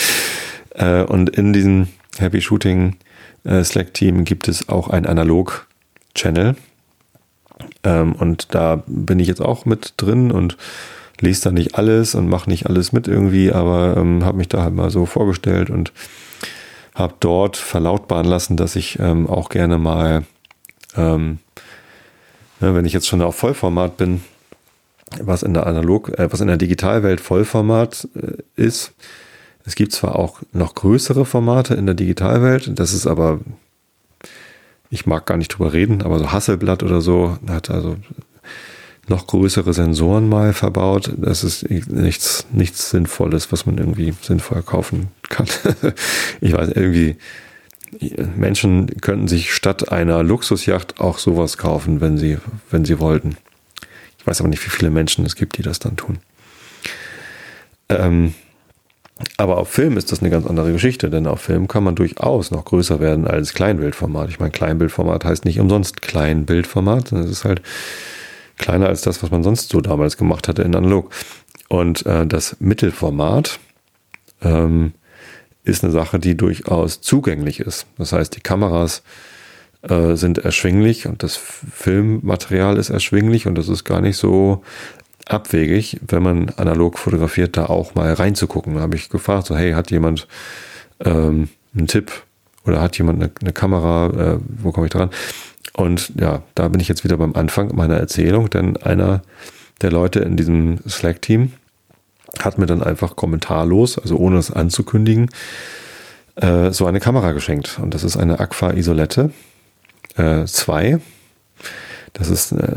[0.76, 1.88] äh, und in diesem
[2.18, 2.98] Happy Shooting
[3.44, 6.56] äh, Slack-Team gibt es auch ein Analog-Channel.
[7.84, 10.58] Ähm, und da bin ich jetzt auch mit drin und
[11.22, 14.63] lese da nicht alles und mache nicht alles mit irgendwie, aber ähm, habe mich da
[14.63, 15.91] halt mal so vorgestellt und
[16.95, 20.24] habe dort verlautbaren lassen, dass ich ähm, auch gerne mal,
[20.95, 21.39] ähm,
[22.59, 24.22] ne, wenn ich jetzt schon auf Vollformat bin,
[25.22, 28.93] was in der Analog, äh, was in der Digitalwelt Vollformat äh, ist.
[29.65, 33.39] Es gibt zwar auch noch größere Formate in der Digitalwelt, das ist aber,
[34.89, 37.97] ich mag gar nicht drüber reden, aber so Hasselblatt oder so hat also
[39.10, 41.12] noch größere Sensoren mal verbaut.
[41.18, 45.47] Das ist nichts, nichts Sinnvolles, was man irgendwie sinnvoll kaufen kann.
[46.41, 47.18] ich weiß, irgendwie,
[48.36, 52.38] Menschen könnten sich statt einer Luxusjacht auch sowas kaufen, wenn sie,
[52.70, 53.38] wenn sie wollten.
[54.18, 56.20] Ich weiß aber nicht, wie viele Menschen es gibt, die das dann tun.
[57.89, 58.34] Ähm,
[59.38, 62.51] aber auf Film ist das eine ganz andere Geschichte, denn auf Film kann man durchaus
[62.51, 64.30] noch größer werden als Kleinbildformat.
[64.30, 67.12] Ich meine, Kleinbildformat heißt nicht umsonst Kleinbildformat.
[67.12, 67.62] Es ist halt
[68.60, 71.12] kleiner als das, was man sonst so damals gemacht hatte in analog.
[71.68, 73.60] Und äh, das Mittelformat
[74.41, 74.93] ähm,
[75.64, 77.88] ist eine Sache, die durchaus zugänglich ist.
[77.97, 79.01] Das heißt, die Kameras
[79.82, 84.64] äh, sind erschwinglich und das Filmmaterial ist erschwinglich und das ist gar nicht so
[85.26, 88.76] abwegig, wenn man analog fotografiert, da auch mal reinzugucken.
[88.76, 90.28] Da habe ich gefragt, so hey, hat jemand
[91.05, 92.12] ähm, einen Tipp
[92.66, 95.12] oder hat jemand eine, eine Kamera, äh, wo komme ich dran?
[95.80, 99.21] Und ja, da bin ich jetzt wieder beim Anfang meiner Erzählung, denn einer
[99.82, 101.53] der Leute in diesem Slack-Team
[102.39, 105.30] hat mir dann einfach kommentarlos, also ohne es anzukündigen,
[106.36, 107.80] äh, so eine Kamera geschenkt.
[107.82, 109.32] Und das ist eine Aqua Isolette
[110.17, 110.86] 2.
[110.86, 110.99] Äh,
[112.11, 112.75] das ist äh,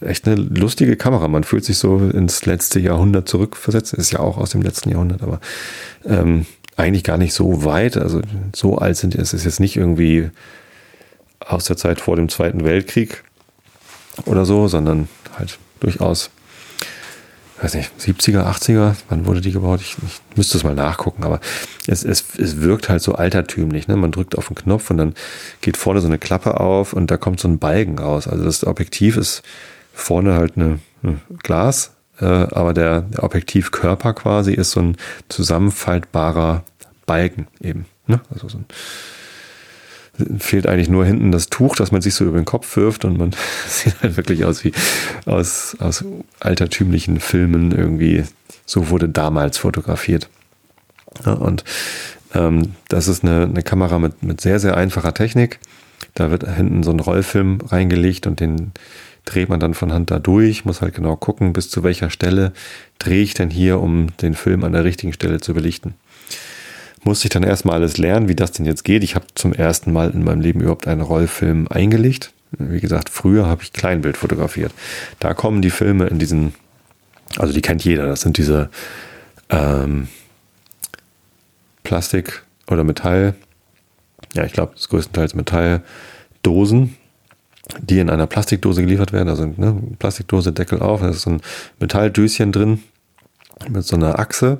[0.00, 1.28] echt eine lustige Kamera.
[1.28, 3.92] Man fühlt sich so ins letzte Jahrhundert zurückversetzt.
[3.92, 5.40] Ist ja auch aus dem letzten Jahrhundert, aber
[6.06, 6.46] ähm,
[6.78, 7.98] eigentlich gar nicht so weit.
[7.98, 8.22] Also
[8.56, 10.30] so alt sind es ist jetzt nicht irgendwie
[11.40, 13.24] aus der Zeit vor dem Zweiten Weltkrieg
[14.26, 16.30] oder so, sondern halt durchaus
[17.60, 19.80] weiß nicht, 70er, 80er, wann wurde die gebaut?
[19.80, 21.40] Ich, ich müsste es mal nachgucken, aber
[21.86, 23.88] es, es, es wirkt halt so altertümlich.
[23.88, 23.96] Ne?
[23.96, 25.14] Man drückt auf den Knopf und dann
[25.60, 28.28] geht vorne so eine Klappe auf und da kommt so ein Balken raus.
[28.28, 29.42] Also das Objektiv ist
[29.92, 34.96] vorne halt eine, eine Glas, äh, aber der, der Objektivkörper quasi ist so ein
[35.28, 36.62] zusammenfaltbarer
[37.06, 37.86] Balken eben.
[38.06, 38.20] Ne?
[38.32, 38.66] Also so ein
[40.38, 43.18] fehlt eigentlich nur hinten das Tuch, das man sich so über den Kopf wirft und
[43.18, 43.32] man
[43.68, 44.72] sieht halt wirklich aus wie
[45.26, 46.04] aus, aus
[46.40, 48.24] altertümlichen Filmen irgendwie.
[48.66, 50.28] So wurde damals fotografiert.
[51.24, 51.64] Ja, und
[52.34, 55.58] ähm, das ist eine, eine Kamera mit, mit sehr, sehr einfacher Technik.
[56.14, 58.72] Da wird hinten so ein Rollfilm reingelegt und den
[59.24, 62.52] dreht man dann von Hand da durch, muss halt genau gucken, bis zu welcher Stelle
[62.98, 65.94] drehe ich denn hier, um den Film an der richtigen Stelle zu belichten
[67.04, 69.02] musste ich dann erstmal alles lernen, wie das denn jetzt geht.
[69.04, 72.32] Ich habe zum ersten Mal in meinem Leben überhaupt einen Rollfilm eingelegt.
[72.52, 74.72] Wie gesagt, früher habe ich Kleinbild fotografiert.
[75.18, 76.54] Da kommen die Filme in diesen,
[77.36, 78.70] also die kennt jeder, das sind diese
[79.50, 80.08] ähm,
[81.82, 83.34] Plastik oder Metall,
[84.34, 86.96] ja, ich glaube, das größtenteils Metalldosen,
[87.80, 89.28] die in einer Plastikdose geliefert werden.
[89.28, 91.40] Also ne, Plastikdose, Deckel auf, da ist so ein
[91.80, 92.82] Metalldöschen drin
[93.68, 94.58] mit so einer Achse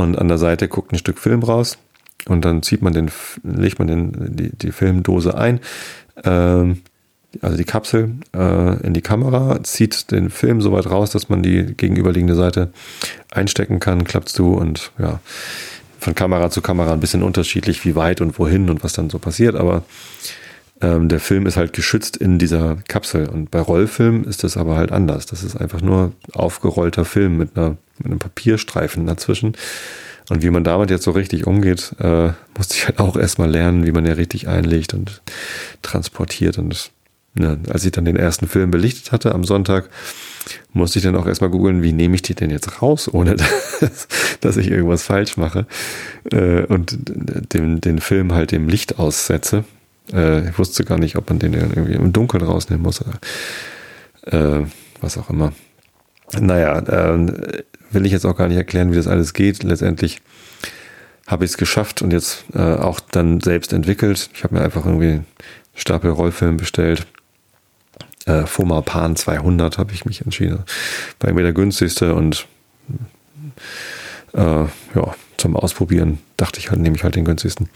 [0.00, 1.78] und an der Seite guckt ein Stück Film raus
[2.26, 3.10] und dann zieht man den,
[3.42, 5.60] legt man den, die, die Filmdose ein,
[6.24, 6.82] ähm,
[7.42, 11.42] also die Kapsel äh, in die Kamera, zieht den Film so weit raus, dass man
[11.42, 12.72] die gegenüberliegende Seite
[13.30, 15.20] einstecken kann, klappt zu und ja,
[15.98, 19.18] von Kamera zu Kamera ein bisschen unterschiedlich, wie weit und wohin und was dann so
[19.18, 19.84] passiert, aber
[20.80, 24.76] ähm, der Film ist halt geschützt in dieser Kapsel und bei Rollfilm ist das aber
[24.76, 25.26] halt anders.
[25.26, 29.54] Das ist einfach nur aufgerollter Film mit einer mit einem Papierstreifen dazwischen.
[30.28, 33.84] Und wie man damit jetzt so richtig umgeht, äh, musste ich halt auch erstmal lernen,
[33.84, 35.22] wie man ja richtig einlegt und
[35.82, 36.56] transportiert.
[36.56, 36.90] Und
[37.38, 39.90] ja, als ich dann den ersten Film belichtet hatte am Sonntag,
[40.72, 43.36] musste ich dann auch erstmal googeln, wie nehme ich die denn jetzt raus, ohne
[43.80, 44.08] dass,
[44.40, 45.66] dass ich irgendwas falsch mache.
[46.30, 46.96] Äh, und
[47.52, 49.64] den, den Film halt dem Licht aussetze.
[50.12, 53.00] Äh, ich wusste gar nicht, ob man den irgendwie im Dunkeln rausnehmen muss.
[53.02, 54.66] Oder, äh,
[55.00, 55.52] was auch immer.
[56.38, 57.26] Naja, äh,
[57.90, 59.62] will ich jetzt auch gar nicht erklären, wie das alles geht.
[59.62, 60.20] Letztendlich
[61.26, 64.30] habe ich es geschafft und jetzt äh, auch dann selbst entwickelt.
[64.34, 65.26] Ich habe mir einfach irgendwie einen
[65.74, 67.06] Stapel Rollfilm bestellt.
[68.26, 70.64] Äh, Foma Pan 200 habe ich mich entschieden.
[71.20, 72.46] War mir der günstigste und
[74.34, 77.68] äh, ja, zum Ausprobieren dachte ich halt, nehme ich halt den günstigsten.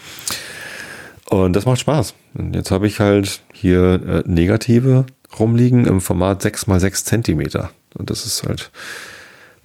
[1.30, 2.14] Und das macht Spaß.
[2.34, 5.06] Und jetzt habe ich halt hier äh, Negative
[5.38, 7.70] rumliegen im Format 6 x 6 Zentimeter.
[7.94, 8.70] Und das ist halt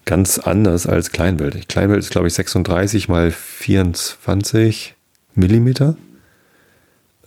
[0.06, 1.68] ganz anders als Kleinbild.
[1.70, 4.96] Kleinbild ist, glaube ich, 36 mal 24
[5.36, 5.96] Millimeter.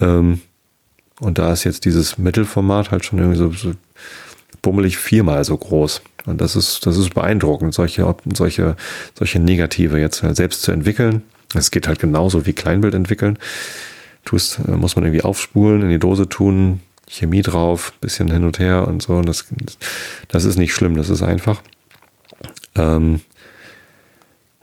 [0.01, 0.41] Ähm,
[1.21, 3.73] und da ist jetzt dieses Mittelformat halt schon irgendwie so, so
[4.63, 6.03] bummelig viermal so groß.
[6.27, 8.77] Und das ist, das ist beeindruckend, solche, solche,
[9.17, 11.23] solche Negative jetzt halt selbst zu entwickeln.
[11.55, 13.39] Es geht halt genauso wie Kleinbild entwickeln.
[14.25, 18.59] Tust, äh, muss man irgendwie aufspulen, in die Dose tun, Chemie drauf, bisschen hin und
[18.59, 19.15] her und so.
[19.15, 19.47] Und das,
[20.29, 21.63] das ist nicht schlimm, das ist einfach.
[22.75, 23.21] Ähm,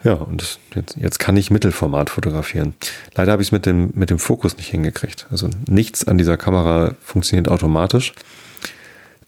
[0.03, 2.74] ja, und jetzt, jetzt kann ich Mittelformat fotografieren.
[3.16, 5.28] Leider habe ich es mit dem, mit dem Fokus nicht hingekriegt.
[5.30, 8.14] Also nichts an dieser Kamera funktioniert automatisch.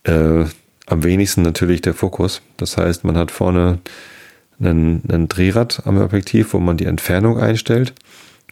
[0.04, 0.46] Äh,
[0.86, 2.42] am wenigsten natürlich der Fokus.
[2.58, 3.80] Das heißt, man hat vorne
[4.60, 7.94] einen, einen Drehrad am Objektiv, wo man die Entfernung einstellt,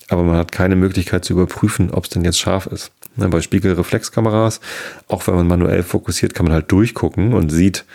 [0.08, 2.92] aber man hat keine Möglichkeit zu überprüfen, ob es denn jetzt scharf ist.
[3.16, 4.62] Bei Spiegelreflexkameras,
[5.08, 7.86] auch wenn man manuell fokussiert, kann man halt durchgucken und sieht,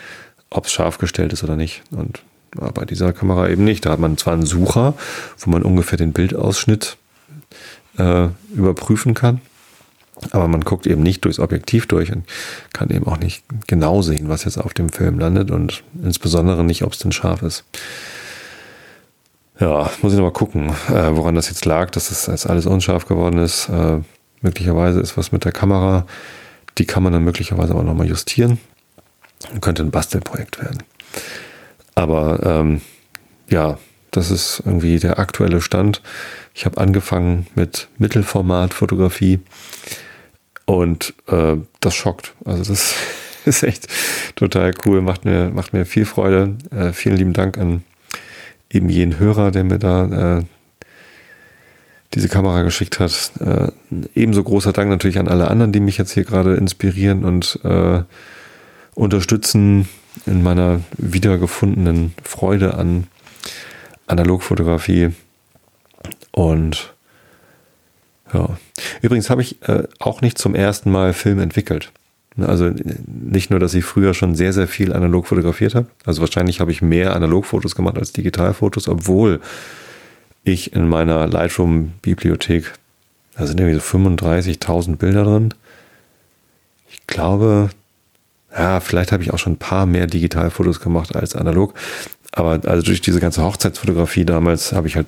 [0.50, 1.82] ob es scharf gestellt ist oder nicht.
[1.90, 2.22] Und
[2.54, 3.84] bei dieser Kamera eben nicht.
[3.86, 4.94] Da hat man zwar einen Sucher,
[5.38, 6.96] wo man ungefähr den Bildausschnitt
[7.98, 9.40] äh, überprüfen kann,
[10.30, 12.24] aber man guckt eben nicht durchs Objektiv durch und
[12.72, 16.82] kann eben auch nicht genau sehen, was jetzt auf dem Film landet und insbesondere nicht,
[16.82, 17.64] ob es denn scharf ist.
[19.60, 22.66] Ja, muss ich noch mal gucken, äh, woran das jetzt lag, dass das jetzt alles
[22.66, 23.68] unscharf geworden ist.
[23.68, 24.00] Äh,
[24.42, 26.06] möglicherweise ist was mit der Kamera.
[26.78, 28.58] Die kann man dann möglicherweise aber noch mal justieren.
[29.60, 30.82] Könnte ein Bastelprojekt werden.
[31.94, 32.80] Aber ähm,
[33.48, 33.78] ja,
[34.10, 36.02] das ist irgendwie der aktuelle Stand.
[36.52, 39.38] Ich habe angefangen mit Mittelformatfotografie
[40.66, 42.34] und äh, das schockt.
[42.44, 42.94] Also das
[43.44, 43.86] ist echt
[44.34, 46.56] total cool, macht mir, macht mir viel Freude.
[46.70, 47.84] Äh, vielen lieben Dank an
[48.74, 50.44] eben jeden Hörer, der mir da äh,
[52.14, 53.32] diese Kamera geschickt hat.
[53.40, 53.68] Äh,
[54.14, 58.02] ebenso großer Dank natürlich an alle anderen, die mich jetzt hier gerade inspirieren und äh,
[58.94, 59.88] unterstützen
[60.26, 63.06] in meiner wiedergefundenen Freude an
[64.06, 65.10] Analogfotografie.
[66.30, 66.94] Und
[68.32, 68.56] ja,
[69.02, 71.92] übrigens habe ich äh, auch nicht zum ersten Mal Film entwickelt.
[72.36, 72.70] Also
[73.06, 75.86] nicht nur, dass ich früher schon sehr, sehr viel analog fotografiert habe.
[76.04, 79.40] Also wahrscheinlich habe ich mehr Analogfotos gemacht als Digitalfotos, obwohl
[80.42, 82.72] ich in meiner Lightroom-Bibliothek,
[83.36, 85.54] da sind irgendwie so 35.000 Bilder drin.
[86.90, 87.70] Ich glaube,
[88.56, 91.74] ja, vielleicht habe ich auch schon ein paar mehr Digitalfotos gemacht als analog.
[92.32, 95.06] Aber also durch diese ganze Hochzeitsfotografie damals habe ich halt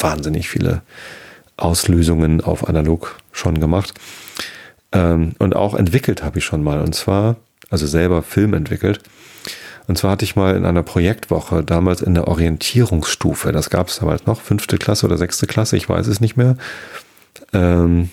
[0.00, 0.82] wahnsinnig viele
[1.56, 3.94] Auslösungen auf analog schon gemacht.
[4.92, 6.80] Ähm, und auch entwickelt habe ich schon mal.
[6.80, 7.36] Und zwar,
[7.70, 9.00] also selber Film entwickelt.
[9.86, 13.98] Und zwar hatte ich mal in einer Projektwoche, damals in der Orientierungsstufe, das gab es
[13.98, 16.58] damals noch, fünfte Klasse oder sechste Klasse, ich weiß es nicht mehr.
[17.54, 18.10] Ähm,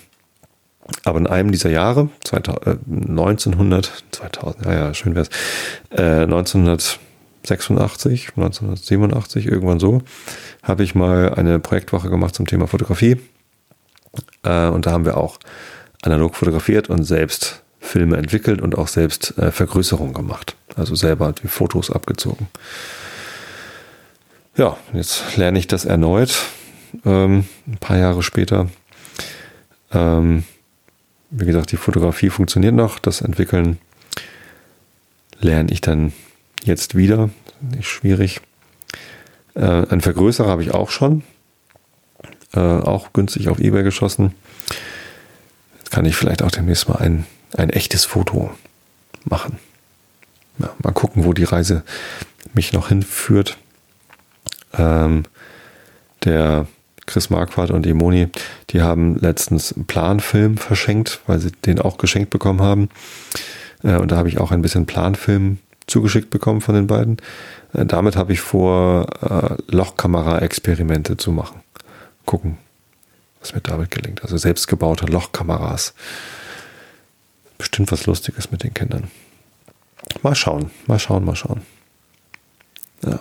[1.04, 2.78] aber in einem dieser Jahre, 2000, äh,
[3.10, 5.30] 1900, 2000, ja, ja, schön wär's,
[5.90, 10.02] äh, 1986, 1987, irgendwann so,
[10.64, 13.18] habe ich mal eine Projektwoche gemacht zum Thema Fotografie.
[14.44, 15.40] Äh, und da haben wir auch
[16.06, 20.56] analog fotografiert und selbst Filme entwickelt und auch selbst äh, Vergrößerung gemacht.
[20.76, 22.48] Also selber die Fotos abgezogen.
[24.58, 26.36] Ja, jetzt lerne ich das erneut,
[27.06, 28.70] ähm, ein paar Jahre später.
[29.92, 30.46] Ähm,
[31.30, 33.00] wie gesagt, die Fotografie funktioniert noch.
[33.00, 33.78] Das Entwickeln
[35.40, 36.14] lerne ich dann
[36.64, 37.30] jetzt wieder.
[37.62, 38.42] Nicht schwierig.
[39.56, 41.24] Äh, ein Vergrößerer habe ich auch schon.
[42.54, 44.34] Äh, auch günstig auf Ebay geschossen.
[45.96, 47.26] Kann ich vielleicht auch demnächst mal ein,
[47.56, 48.52] ein echtes Foto
[49.24, 49.60] machen.
[50.60, 51.84] Ja, mal gucken, wo die Reise
[52.54, 53.56] mich noch hinführt.
[54.78, 55.24] Ähm,
[56.26, 56.68] der
[57.06, 58.28] Chris Marquardt und Emoni,
[58.72, 62.90] die haben letztens einen Planfilm verschenkt, weil sie den auch geschenkt bekommen haben.
[63.82, 67.20] Äh, und da habe ich auch ein bisschen Planfilm zugeschickt bekommen von den beiden.
[67.72, 71.62] Äh, damit habe ich vor, äh, Lochkamera-Experimente zu machen.
[72.26, 72.58] Gucken,
[73.46, 74.24] was mir damit gelingt.
[74.24, 75.94] Also selbstgebaute Lochkameras.
[77.60, 79.12] Bestimmt was Lustiges mit den Kindern.
[80.24, 81.62] Mal schauen, mal schauen, mal schauen.
[83.04, 83.20] Ja.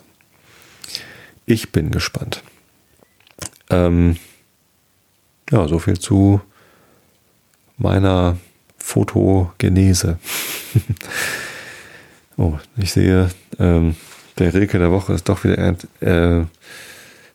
[1.44, 2.42] Ich bin gespannt.
[3.68, 4.16] Ähm,
[5.50, 6.40] ja, so viel zu
[7.76, 8.38] meiner
[8.78, 10.18] Fotogenese.
[12.38, 13.94] oh, ich sehe, ähm,
[14.38, 16.46] der Rilke der Woche ist doch wieder äh,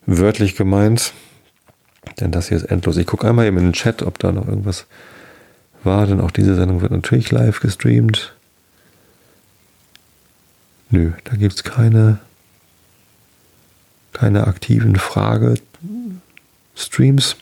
[0.07, 1.13] wörtlich gemeint.
[2.20, 2.97] Denn das hier ist endlos.
[2.97, 4.86] Ich gucke einmal eben in den Chat, ob da noch irgendwas
[5.84, 6.05] war.
[6.05, 8.34] Denn auch diese Sendung wird natürlich live gestreamt.
[10.89, 12.20] Nö, da gibt es keine,
[14.13, 15.55] keine aktiven Frage
[16.76, 17.36] Streams.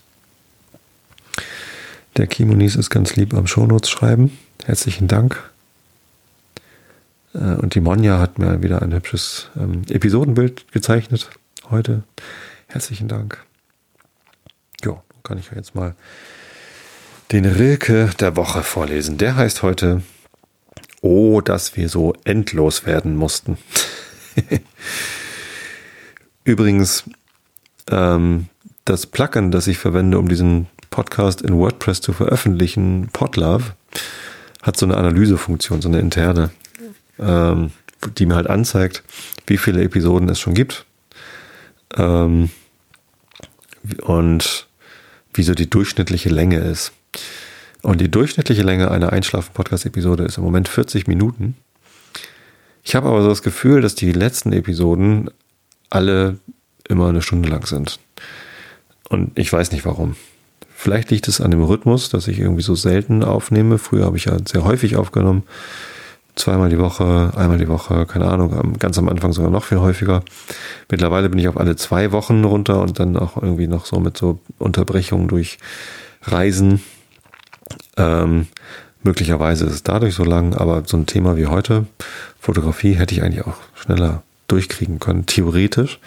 [2.17, 4.37] Der Kimonis ist ganz lieb am Shownotes schreiben.
[4.65, 5.51] Herzlichen Dank.
[7.33, 11.29] Äh, und die Monja hat mir wieder ein hübsches ähm, Episodenbild gezeichnet
[11.69, 12.03] heute.
[12.67, 13.45] Herzlichen Dank.
[15.27, 15.93] Kann ich jetzt mal
[17.33, 19.17] den Rilke der Woche vorlesen.
[19.17, 20.01] Der heißt heute
[21.01, 23.57] Oh, dass wir so endlos werden mussten.
[26.45, 27.03] Übrigens,
[27.91, 28.47] ähm,
[28.85, 33.73] das Plugin, das ich verwende, um diesen Podcast in WordPress zu veröffentlichen, Podlove,
[34.61, 36.51] hat so eine Analysefunktion, so eine interne,
[37.19, 37.71] ähm,
[38.17, 39.03] die mir halt anzeigt,
[39.45, 40.85] wie viele Episoden es schon gibt
[41.97, 42.49] ähm,
[44.03, 44.67] und
[45.37, 46.91] wie so die durchschnittliche Länge ist.
[47.81, 51.55] Und die durchschnittliche Länge einer Einschlafen-Podcast-Episode ist im Moment 40 Minuten.
[52.83, 55.29] Ich habe aber so das Gefühl, dass die letzten Episoden
[55.89, 56.37] alle
[56.87, 57.99] immer eine Stunde lang sind.
[59.09, 60.15] Und ich weiß nicht warum.
[60.75, 63.77] Vielleicht liegt es an dem Rhythmus, dass ich irgendwie so selten aufnehme.
[63.77, 65.43] Früher habe ich ja sehr häufig aufgenommen.
[66.37, 70.21] Zweimal die Woche, einmal die Woche, keine Ahnung, ganz am Anfang sogar noch viel häufiger.
[70.89, 74.15] Mittlerweile bin ich auf alle zwei Wochen runter und dann auch irgendwie noch so mit
[74.17, 75.57] so Unterbrechungen durch
[76.21, 76.83] Reisen.
[77.97, 78.45] Ähm,
[79.01, 81.87] möglicherweise ist es dadurch so lang, aber so ein Thema wie heute,
[82.39, 85.99] Fotografie, hätte ich eigentlich auch schneller durchkriegen können, theoretisch.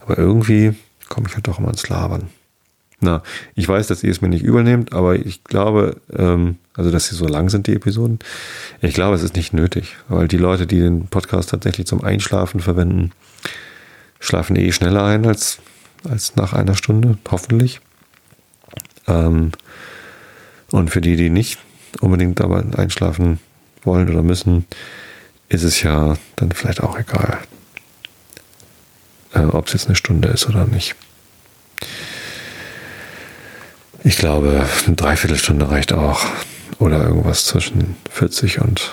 [0.00, 0.74] Aber irgendwie
[1.10, 2.30] komme ich halt doch immer ins Labern.
[3.00, 3.22] Na,
[3.54, 7.14] ich weiß, dass ihr es mir nicht übernehmt, aber ich glaube, ähm, also dass sie
[7.14, 8.18] so lang sind, die Episoden.
[8.80, 12.60] Ich glaube, es ist nicht nötig, weil die Leute, die den Podcast tatsächlich zum Einschlafen
[12.60, 13.12] verwenden,
[14.18, 15.58] schlafen eh schneller ein als,
[16.08, 17.80] als nach einer Stunde, hoffentlich.
[19.06, 19.52] Ähm,
[20.70, 21.58] und für die, die nicht
[22.00, 23.40] unbedingt aber einschlafen
[23.82, 24.66] wollen oder müssen,
[25.48, 27.38] ist es ja dann vielleicht auch egal,
[29.34, 30.96] äh, ob es jetzt eine Stunde ist oder nicht.
[34.06, 36.24] Ich glaube, eine Dreiviertelstunde reicht auch.
[36.78, 38.92] Oder irgendwas zwischen 40 und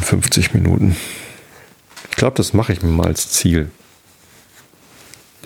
[0.00, 0.94] 50 Minuten.
[2.08, 3.72] Ich glaube, das mache ich mir mal als Ziel.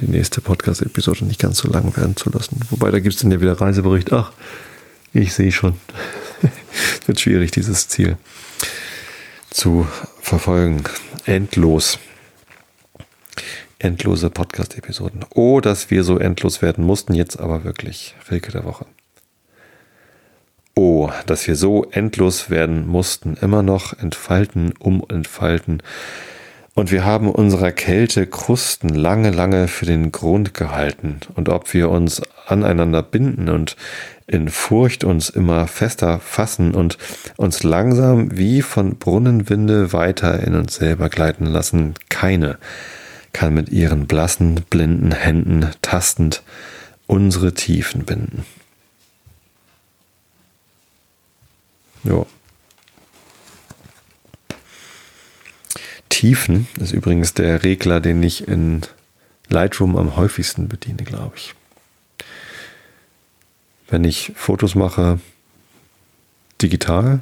[0.02, 2.60] Die nächste Podcast-Episode nicht ganz so lang werden zu lassen.
[2.68, 4.12] Wobei, da gibt es dann ja wieder Reisebericht.
[4.12, 4.32] Ach,
[5.14, 5.80] ich sehe schon.
[6.42, 6.50] es
[7.08, 8.18] wird schwierig, dieses Ziel
[9.48, 9.86] zu
[10.20, 10.84] verfolgen.
[11.24, 11.98] Endlos
[13.82, 15.24] endlose Podcast-Episoden.
[15.34, 18.14] Oh, dass wir so endlos werden mussten, jetzt aber wirklich.
[18.30, 18.86] Rilke der Woche.
[20.74, 25.82] Oh, dass wir so endlos werden mussten, immer noch entfalten, um entfalten.
[26.74, 31.20] Und wir haben unserer Kälte Krusten lange, lange für den Grund gehalten.
[31.34, 33.76] Und ob wir uns aneinander binden und
[34.26, 36.96] in Furcht uns immer fester fassen und
[37.36, 42.58] uns langsam wie von Brunnenwinde weiter in uns selber gleiten lassen, keine
[43.32, 46.42] kann mit ihren blassen, blinden Händen tastend
[47.06, 48.44] unsere Tiefen binden.
[52.04, 52.26] Jo.
[56.08, 58.82] Tiefen ist übrigens der Regler, den ich in
[59.48, 61.54] Lightroom am häufigsten bediene, glaube ich.
[63.88, 65.20] Wenn ich Fotos mache
[66.60, 67.20] digital,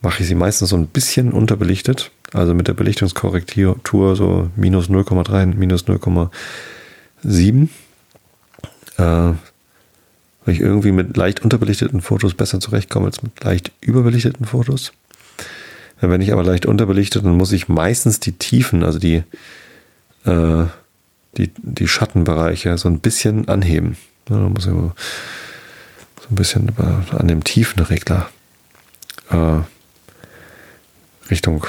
[0.00, 5.54] mache ich sie meistens so ein bisschen unterbelichtet also mit der Belichtungskorrektur so minus 0,3,
[5.54, 7.68] minus 0,7.
[8.98, 9.34] Äh,
[10.44, 14.92] weil ich irgendwie mit leicht unterbelichteten Fotos besser zurechtkomme als mit leicht überbelichteten Fotos.
[16.00, 19.22] Wenn ich aber leicht unterbelichtet, dann muss ich meistens die Tiefen, also die,
[20.24, 20.64] äh,
[21.36, 23.96] die, die Schattenbereiche so ein bisschen anheben.
[24.28, 24.92] Ja, da muss ich so
[26.28, 28.28] ein bisschen an dem Tiefenregler
[29.30, 29.60] äh,
[31.30, 31.64] Richtung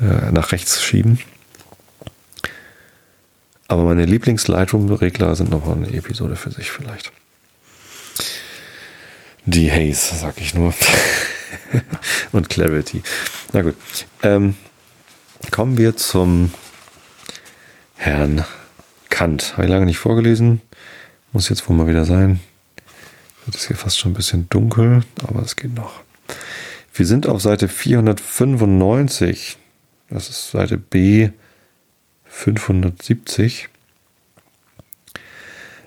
[0.00, 1.18] äh, nach rechts schieben.
[3.68, 7.12] Aber meine Lieblings-Lightroom-Regler sind noch eine Episode für sich vielleicht.
[9.46, 10.74] Die Haze, sag ich nur.
[12.32, 13.02] Und Clarity.
[13.52, 13.76] Na gut.
[14.22, 14.56] Ähm,
[15.50, 16.52] kommen wir zum
[17.96, 18.44] Herrn
[19.08, 19.52] Kant.
[19.52, 20.60] Habe ich lange nicht vorgelesen.
[21.32, 22.40] Muss jetzt wohl mal wieder sein.
[23.44, 26.02] Wird es hier fast schon ein bisschen dunkel, aber es geht noch.
[26.92, 29.58] Wir sind auf Seite 495
[30.10, 31.30] das ist Seite B
[32.24, 33.68] 570.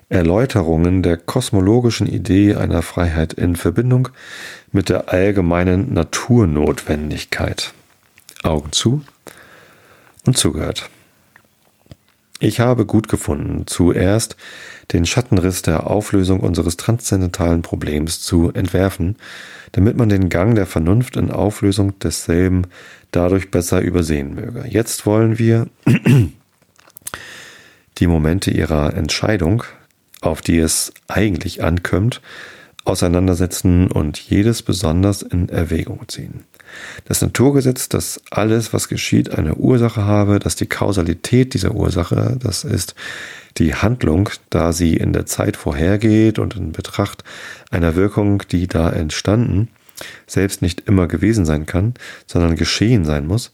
[0.09, 4.09] Erläuterungen der kosmologischen Idee einer Freiheit in Verbindung
[4.71, 7.74] mit der allgemeinen Naturnotwendigkeit.
[8.43, 9.01] Augen zu
[10.26, 10.89] und zugehört.
[12.39, 14.36] Ich habe gut gefunden, zuerst
[14.91, 19.15] den Schattenriss der Auflösung unseres transzendentalen Problems zu entwerfen,
[19.71, 22.67] damit man den Gang der Vernunft in Auflösung desselben
[23.16, 24.66] dadurch besser übersehen möge.
[24.68, 25.68] Jetzt wollen wir
[27.97, 29.64] die Momente ihrer Entscheidung,
[30.22, 32.22] auf die es eigentlich ankommt,
[32.86, 36.43] auseinandersetzen und jedes besonders in Erwägung ziehen.
[37.05, 42.64] Das Naturgesetz, dass alles, was geschieht, eine Ursache habe, dass die Kausalität dieser Ursache, das
[42.64, 42.95] ist
[43.57, 47.24] die Handlung, da sie in der Zeit vorhergeht und in Betracht
[47.70, 49.70] einer Wirkung, die da entstanden,
[50.28, 51.94] selbst nicht immer gewesen sein kann,
[52.26, 53.52] sondern geschehen sein muss,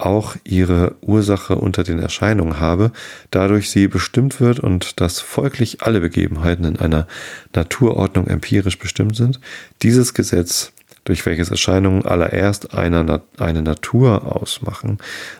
[0.00, 2.92] auch ihre Ursache unter den Erscheinungen habe,
[3.30, 7.06] dadurch sie bestimmt wird und dass folglich alle Begebenheiten in einer
[7.54, 9.40] Naturordnung empirisch bestimmt sind,
[9.82, 10.72] dieses Gesetz,
[11.04, 14.98] durch welches Erscheinungen allererst eine, eine Natur ausmachen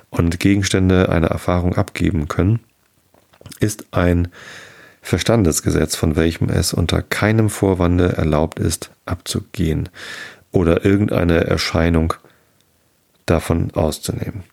[0.09, 2.61] und Gegenstände eine Erfahrung abgeben können,
[3.61, 4.29] ist ein
[5.03, 9.89] Verstandesgesetz, von welchem es unter keinem Vorwande erlaubt ist, abzugehen
[10.53, 12.15] oder irgendeine Erscheinung
[13.27, 14.45] davon auszunehmen,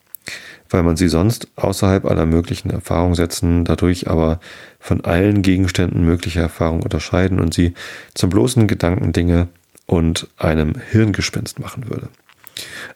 [0.70, 4.40] weil man sie sonst außerhalb aller möglichen Erfahrungen setzen, dadurch aber
[4.80, 7.74] von allen Gegenständen möglicher Erfahrung unterscheiden und sie
[8.14, 9.48] zum bloßen Gedankendinge
[9.86, 12.10] und einem Hirngespinst machen würde.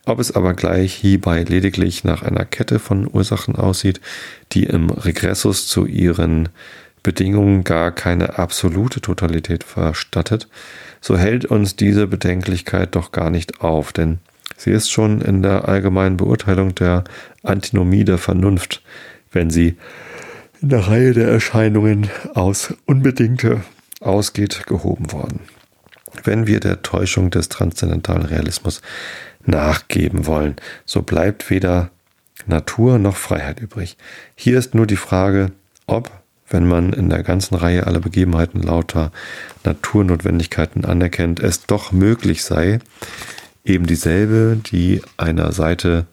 [0.05, 4.01] Ob es aber gleich hierbei lediglich nach einer Kette von Ursachen aussieht,
[4.51, 6.49] die im Regressus zu ihren
[7.03, 10.47] Bedingungen gar keine absolute Totalität verstattet,
[11.01, 14.19] so hält uns diese Bedenklichkeit doch gar nicht auf, denn
[14.55, 17.03] sie ist schon in der allgemeinen Beurteilung der
[17.43, 18.83] Antinomie der Vernunft,
[19.31, 19.75] wenn sie
[20.61, 23.61] in der Reihe der Erscheinungen aus Unbedingte
[23.99, 25.41] ausgeht, gehoben worden.
[26.23, 28.81] Wenn wir der Täuschung des transzendentalen Realismus
[29.45, 31.89] nachgeben wollen, so bleibt weder
[32.45, 33.97] Natur noch Freiheit übrig.
[34.35, 35.51] Hier ist nur die Frage,
[35.87, 36.20] ob,
[36.51, 39.11] wenn man in der ganzen Reihe aller Begebenheiten lauter
[39.63, 42.79] Naturnotwendigkeiten anerkennt, es doch möglich sei,
[43.65, 46.05] eben dieselbe, die einer Seite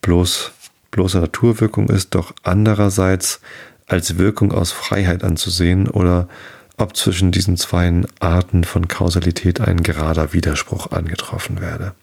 [0.00, 0.52] bloß
[0.90, 3.40] bloße Naturwirkung ist, doch andererseits
[3.86, 6.28] als Wirkung aus Freiheit anzusehen oder
[6.76, 11.94] ob zwischen diesen zwei Arten von Kausalität ein gerader Widerspruch angetroffen werde.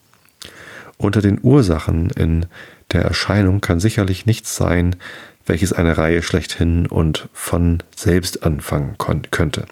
[0.98, 2.46] Unter den Ursachen in
[2.92, 4.96] der Erscheinung kann sicherlich nichts sein,
[5.50, 8.96] welches eine Reihe schlechthin und von selbst anfangen
[9.32, 9.66] könnte.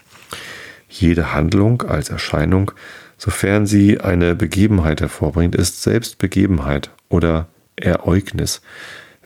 [0.88, 2.72] Jede Handlung als Erscheinung,
[3.16, 8.60] sofern sie eine Begebenheit hervorbringt, ist selbst Begebenheit oder Ereignis,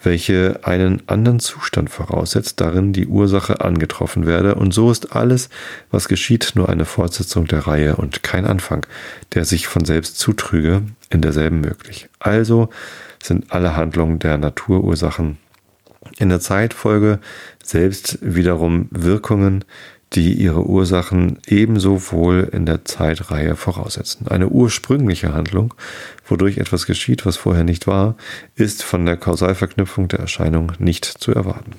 [0.03, 5.49] welche einen anderen Zustand voraussetzt, darin die Ursache angetroffen werde, und so ist alles,
[5.91, 8.85] was geschieht, nur eine Fortsetzung der Reihe und kein Anfang,
[9.35, 12.09] der sich von selbst zutrüge, in derselben möglich.
[12.19, 12.69] Also
[13.23, 15.39] sind alle Handlungen der Naturursachen
[16.19, 17.19] in der Zeitfolge
[17.63, 19.65] selbst wiederum Wirkungen,
[20.15, 24.27] die ihre Ursachen ebenso wohl in der Zeitreihe voraussetzen.
[24.29, 25.73] Eine ursprüngliche Handlung,
[26.27, 28.17] wodurch etwas geschieht, was vorher nicht war,
[28.55, 31.73] ist von der Kausalverknüpfung der Erscheinung nicht zu erwarten.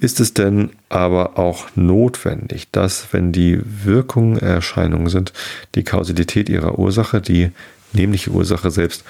[0.00, 5.32] Ist es denn aber auch notwendig, dass, wenn die Wirkungen Erscheinungen sind,
[5.74, 7.50] die Kausalität ihrer Ursache, die
[7.92, 9.04] nämliche Ursache selbst,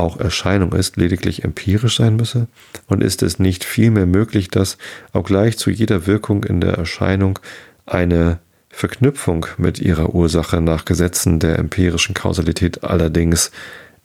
[0.00, 2.48] auch Erscheinung ist, lediglich empirisch sein müsse?
[2.88, 4.78] Und ist es nicht vielmehr möglich, dass
[5.12, 7.38] auch gleich zu jeder Wirkung in der Erscheinung
[7.86, 8.38] eine
[8.70, 13.50] Verknüpfung mit ihrer Ursache nach Gesetzen der empirischen Kausalität allerdings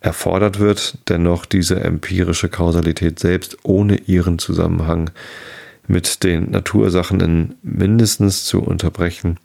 [0.01, 5.09] erfordert wird, dennoch diese empirische Kausalität selbst ohne ihren Zusammenhang
[5.87, 9.39] mit den Natursachen in mindestens zu unterbrechen,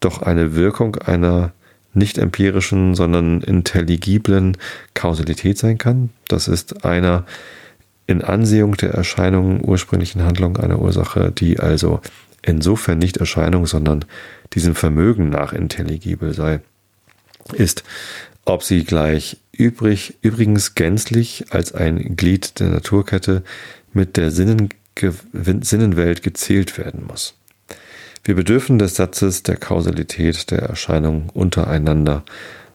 [0.00, 1.52] doch eine Wirkung einer
[1.94, 4.56] nicht empirischen, sondern intelligiblen
[4.94, 6.10] Kausalität sein kann.
[6.28, 7.24] Das ist einer
[8.06, 12.00] in Ansehung der Erscheinungen ursprünglichen Handlung einer Ursache, die also
[12.42, 14.04] insofern nicht Erscheinung, sondern
[14.52, 16.60] diesem Vermögen nach intelligibel sei,
[17.52, 17.84] ist,
[18.44, 23.42] ob sie gleich übrig, übrigens gänzlich als ein Glied der Naturkette
[23.92, 24.68] mit der Sinnen,
[25.60, 27.34] Sinnenwelt gezählt werden muss.
[28.26, 32.24] Wir bedürfen des Satzes der Kausalität der Erscheinungen untereinander,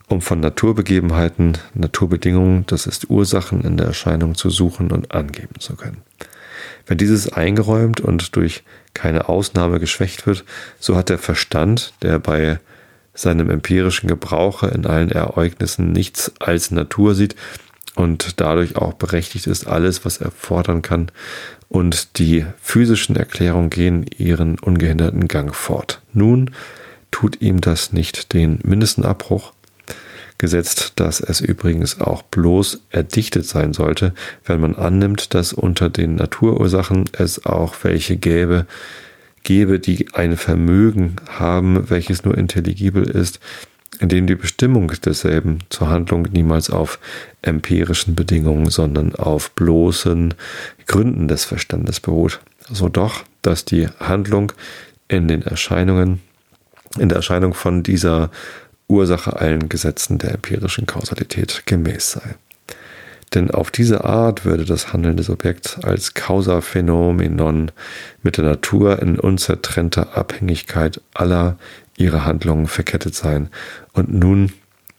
[0.07, 5.75] um von Naturbegebenheiten, Naturbedingungen, das ist Ursachen in der Erscheinung zu suchen und angeben zu
[5.75, 6.03] können.
[6.85, 10.45] Wenn dieses eingeräumt und durch keine Ausnahme geschwächt wird,
[10.79, 12.59] so hat der Verstand, der bei
[13.15, 17.35] seinem empirischen Gebrauche in allen Ereignissen nichts als Natur sieht
[17.95, 21.11] und dadurch auch berechtigt ist, alles, was er fordern kann,
[21.67, 26.01] und die physischen Erklärungen gehen ihren ungehinderten Gang fort.
[26.13, 26.51] Nun
[27.11, 29.53] tut ihm das nicht den mindesten Abbruch,
[30.39, 34.13] gesetzt, dass es übrigens auch bloß erdichtet sein sollte,
[34.45, 38.65] wenn man annimmt, dass unter den Naturursachen es auch welche gäbe,
[39.43, 43.39] gäbe, die ein Vermögen haben, welches nur intelligibel ist,
[43.99, 46.99] in dem die Bestimmung desselben zur Handlung niemals auf
[47.41, 50.33] empirischen Bedingungen, sondern auf bloßen
[50.85, 52.39] Gründen des Verstandes beruht.
[52.71, 54.53] So doch, dass die Handlung
[55.07, 56.21] in den Erscheinungen,
[56.97, 58.29] in der Erscheinung von dieser
[58.87, 62.35] Ursache allen Gesetzen der empirischen Kausalität gemäß sei.
[63.33, 67.71] Denn auf diese Art würde das Handeln des Objekts als Causa-Phänomenon
[68.23, 71.57] mit der Natur in unzertrennter Abhängigkeit aller
[71.99, 73.49] ihrer Handlungen verkettet sein
[73.93, 74.51] und nun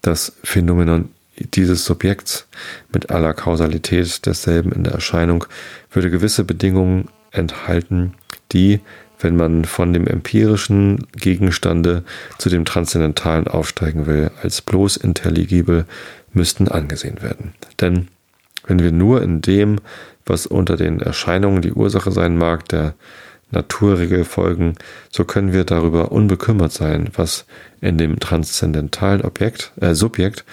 [0.03, 1.09] das Phänomenon
[1.55, 2.47] dieses Subjekts
[2.93, 5.45] mit aller Kausalität desselben in der Erscheinung
[5.91, 8.15] würde gewisse Bedingungen enthalten,
[8.53, 8.81] die,
[9.19, 12.05] wenn man von dem empirischen Gegenstande
[12.39, 15.87] zu dem transzendentalen aufsteigen will, als bloß intelligibel
[16.33, 17.55] müssten angesehen werden.
[17.81, 18.09] Denn
[18.67, 19.79] wenn wir nur in dem,
[20.27, 22.95] was unter den Erscheinungen die Ursache sein mag, der
[23.51, 24.75] Naturregel folgen,
[25.11, 27.47] so können wir darüber unbekümmert sein, was
[27.81, 30.45] in dem transzendentalen Objekt, äh, Subjekt,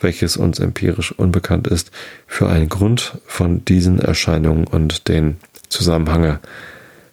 [0.00, 1.90] welches uns empirisch unbekannt ist,
[2.26, 5.36] für einen Grund von diesen Erscheinungen und den
[5.68, 6.40] Zusammenhänge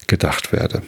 [0.08, 0.82] gedacht werde.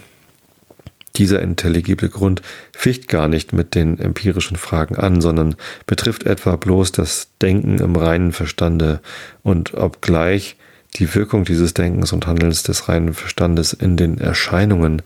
[1.16, 5.56] Dieser intelligible Grund ficht gar nicht mit den empirischen Fragen an, sondern
[5.86, 9.00] betrifft etwa bloß das Denken im reinen Verstande
[9.44, 10.58] und obgleich
[10.96, 15.02] die Wirkung dieses Denkens und Handelns des reinen Verstandes in den Erscheinungen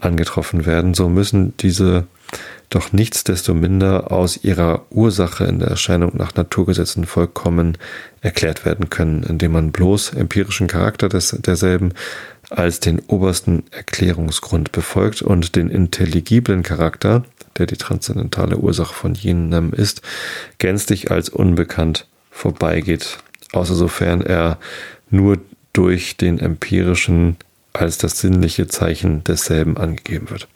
[0.00, 2.06] angetroffen werden, so müssen diese
[2.70, 7.78] doch nichtsdestominder aus ihrer Ursache in der Erscheinung nach Naturgesetzen vollkommen
[8.20, 11.94] erklärt werden können, indem man bloß empirischen Charakter des, derselben
[12.50, 17.24] als den obersten Erklärungsgrund befolgt und den intelligiblen Charakter,
[17.56, 20.02] der die transzendentale Ursache von jenem ist,
[20.58, 23.18] gänzlich als unbekannt vorbeigeht,
[23.52, 24.58] außer sofern er
[25.10, 25.38] nur
[25.72, 27.36] durch den empirischen
[27.72, 30.48] als das sinnliche Zeichen desselben angegeben wird.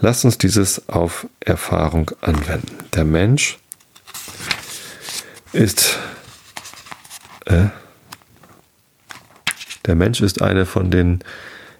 [0.00, 2.78] Lasst uns dieses auf Erfahrung anwenden.
[2.94, 3.58] Der Mensch
[5.52, 5.98] ist
[7.46, 7.66] äh,
[9.86, 11.20] der Mensch ist eine von den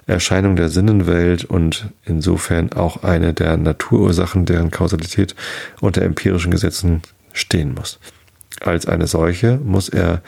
[0.07, 5.37] Erscheinungen der Sinnenwelt und insofern auch eine der Naturursachen, deren Kausalität
[5.81, 7.03] unter empirischen Gesetzen
[7.33, 8.01] stehen muss.
[8.61, 10.23] Als eine solche muss er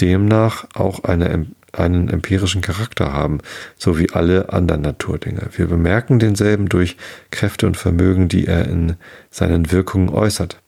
[0.00, 3.38] demnach auch eine, einen empirischen Charakter haben,
[3.76, 5.48] so wie alle anderen Naturdinge.
[5.56, 6.96] Wir bemerken denselben durch
[7.30, 8.96] Kräfte und Vermögen, die er in
[9.30, 10.60] seinen Wirkungen äußert.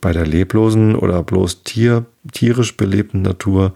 [0.00, 3.74] Bei der leblosen oder bloß tier, tierisch belebten Natur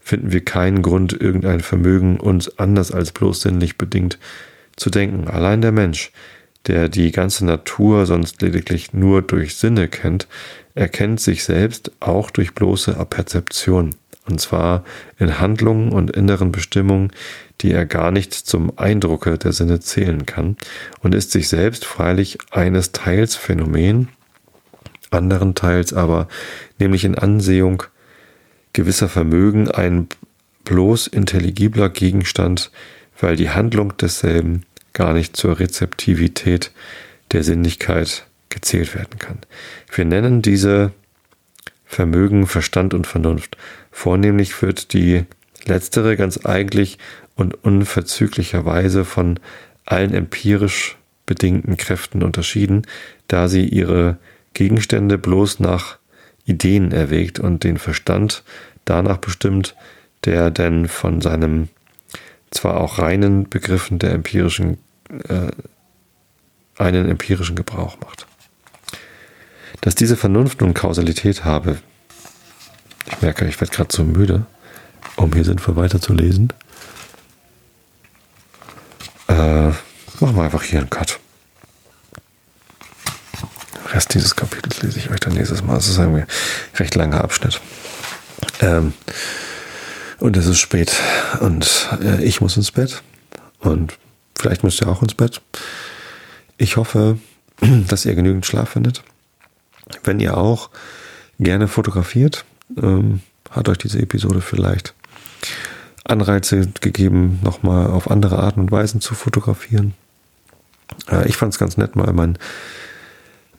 [0.00, 4.18] finden wir keinen Grund, irgendein Vermögen uns anders als bloß sinnlich bedingt
[4.76, 5.28] zu denken.
[5.28, 6.10] Allein der Mensch,
[6.66, 10.26] der die ganze Natur sonst lediglich nur durch Sinne kennt,
[10.74, 13.94] erkennt sich selbst auch durch bloße Aperzeption,
[14.30, 14.84] und zwar
[15.18, 17.12] in Handlungen und inneren Bestimmungen,
[17.60, 20.56] die er gar nicht zum Eindrucke der Sinne zählen kann,
[21.00, 24.08] und ist sich selbst freilich eines Teils Phänomen,
[25.10, 26.28] anderen Teils aber,
[26.78, 27.82] nämlich in Ansehung
[28.72, 30.08] gewisser Vermögen ein
[30.64, 32.70] bloß intelligibler Gegenstand,
[33.20, 36.70] weil die Handlung desselben gar nicht zur Rezeptivität
[37.32, 39.38] der Sinnlichkeit gezählt werden kann.
[39.92, 40.92] Wir nennen diese
[41.90, 43.56] Vermögen Verstand und Vernunft.
[43.90, 45.24] Vornehmlich wird die
[45.64, 46.98] letztere ganz eigentlich
[47.34, 49.40] und unverzüglicherweise von
[49.86, 50.96] allen empirisch
[51.26, 52.86] bedingten Kräften unterschieden,
[53.26, 54.18] da sie ihre
[54.54, 55.98] Gegenstände bloß nach
[56.44, 58.44] Ideen erwägt und den Verstand
[58.84, 59.74] danach bestimmt,
[60.24, 61.70] der denn von seinem
[62.52, 64.78] zwar auch reinen Begriffen der empirischen
[65.28, 65.50] äh,
[66.78, 68.28] einen empirischen Gebrauch macht.
[69.80, 71.78] Dass diese Vernunft nun Kausalität habe,
[73.10, 74.46] ich merke, ich werde gerade so müde,
[75.16, 76.52] um hier sinnvoll weiterzulesen.
[79.28, 81.18] Äh, machen wir einfach hier einen Cut.
[83.92, 85.76] Rest dieses Kapitels lese ich euch dann nächstes Mal.
[85.76, 86.26] Es ist ein
[86.76, 87.60] recht langer Abschnitt.
[88.60, 88.92] Ähm,
[90.18, 90.94] und es ist spät
[91.40, 93.02] und äh, ich muss ins Bett
[93.58, 93.98] und
[94.38, 95.40] vielleicht müsst ihr auch ins Bett.
[96.58, 97.18] Ich hoffe,
[97.88, 99.02] dass ihr genügend Schlaf findet.
[100.04, 100.70] Wenn ihr auch
[101.38, 102.44] gerne fotografiert,
[102.80, 104.94] ähm, hat euch diese Episode vielleicht
[106.04, 109.94] Anreize gegeben, nochmal auf andere Arten und Weisen zu fotografieren.
[111.10, 112.38] Äh, ich fand es ganz nett, mal mein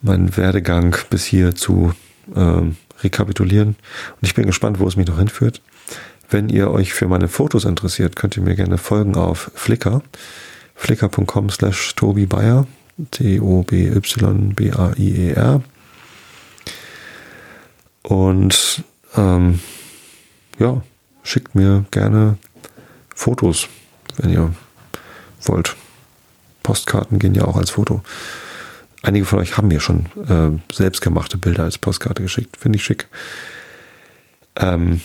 [0.02, 1.94] meinen Werdegang bis hier zu
[2.34, 3.68] ähm, rekapitulieren.
[3.68, 5.62] Und ich bin gespannt, wo es mich noch hinführt.
[6.28, 10.02] Wenn ihr euch für meine Fotos interessiert, könnt ihr mir gerne folgen auf Flickr.
[10.74, 12.66] Flickr.com slash Tobi Bayer.
[13.10, 14.02] T-O-B-Y-B-A-I-E-R.
[18.02, 18.84] Und
[19.16, 19.60] ähm,
[20.58, 20.82] ja,
[21.22, 22.36] schickt mir gerne
[23.14, 23.68] Fotos,
[24.16, 24.54] wenn ihr
[25.42, 25.76] wollt.
[26.62, 28.02] Postkarten gehen ja auch als Foto.
[29.02, 32.56] Einige von euch haben mir schon äh, selbstgemachte Bilder als Postkarte geschickt.
[32.56, 33.08] Finde ich schick.
[34.56, 35.00] Ähm,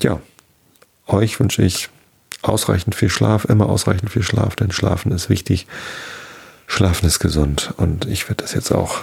[0.00, 0.20] ja,
[1.06, 1.90] euch wünsche ich
[2.42, 5.66] ausreichend viel Schlaf, immer ausreichend viel Schlaf, denn Schlafen ist wichtig.
[6.66, 9.02] Schlafen ist gesund und ich werde das jetzt auch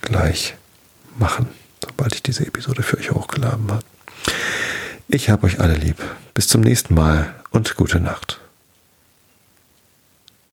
[0.00, 0.56] gleich
[1.18, 1.48] machen,
[1.84, 3.84] sobald ich diese Episode für euch hochgeladen habe.
[5.08, 5.96] Ich habe euch alle lieb.
[6.32, 8.40] Bis zum nächsten Mal und gute Nacht.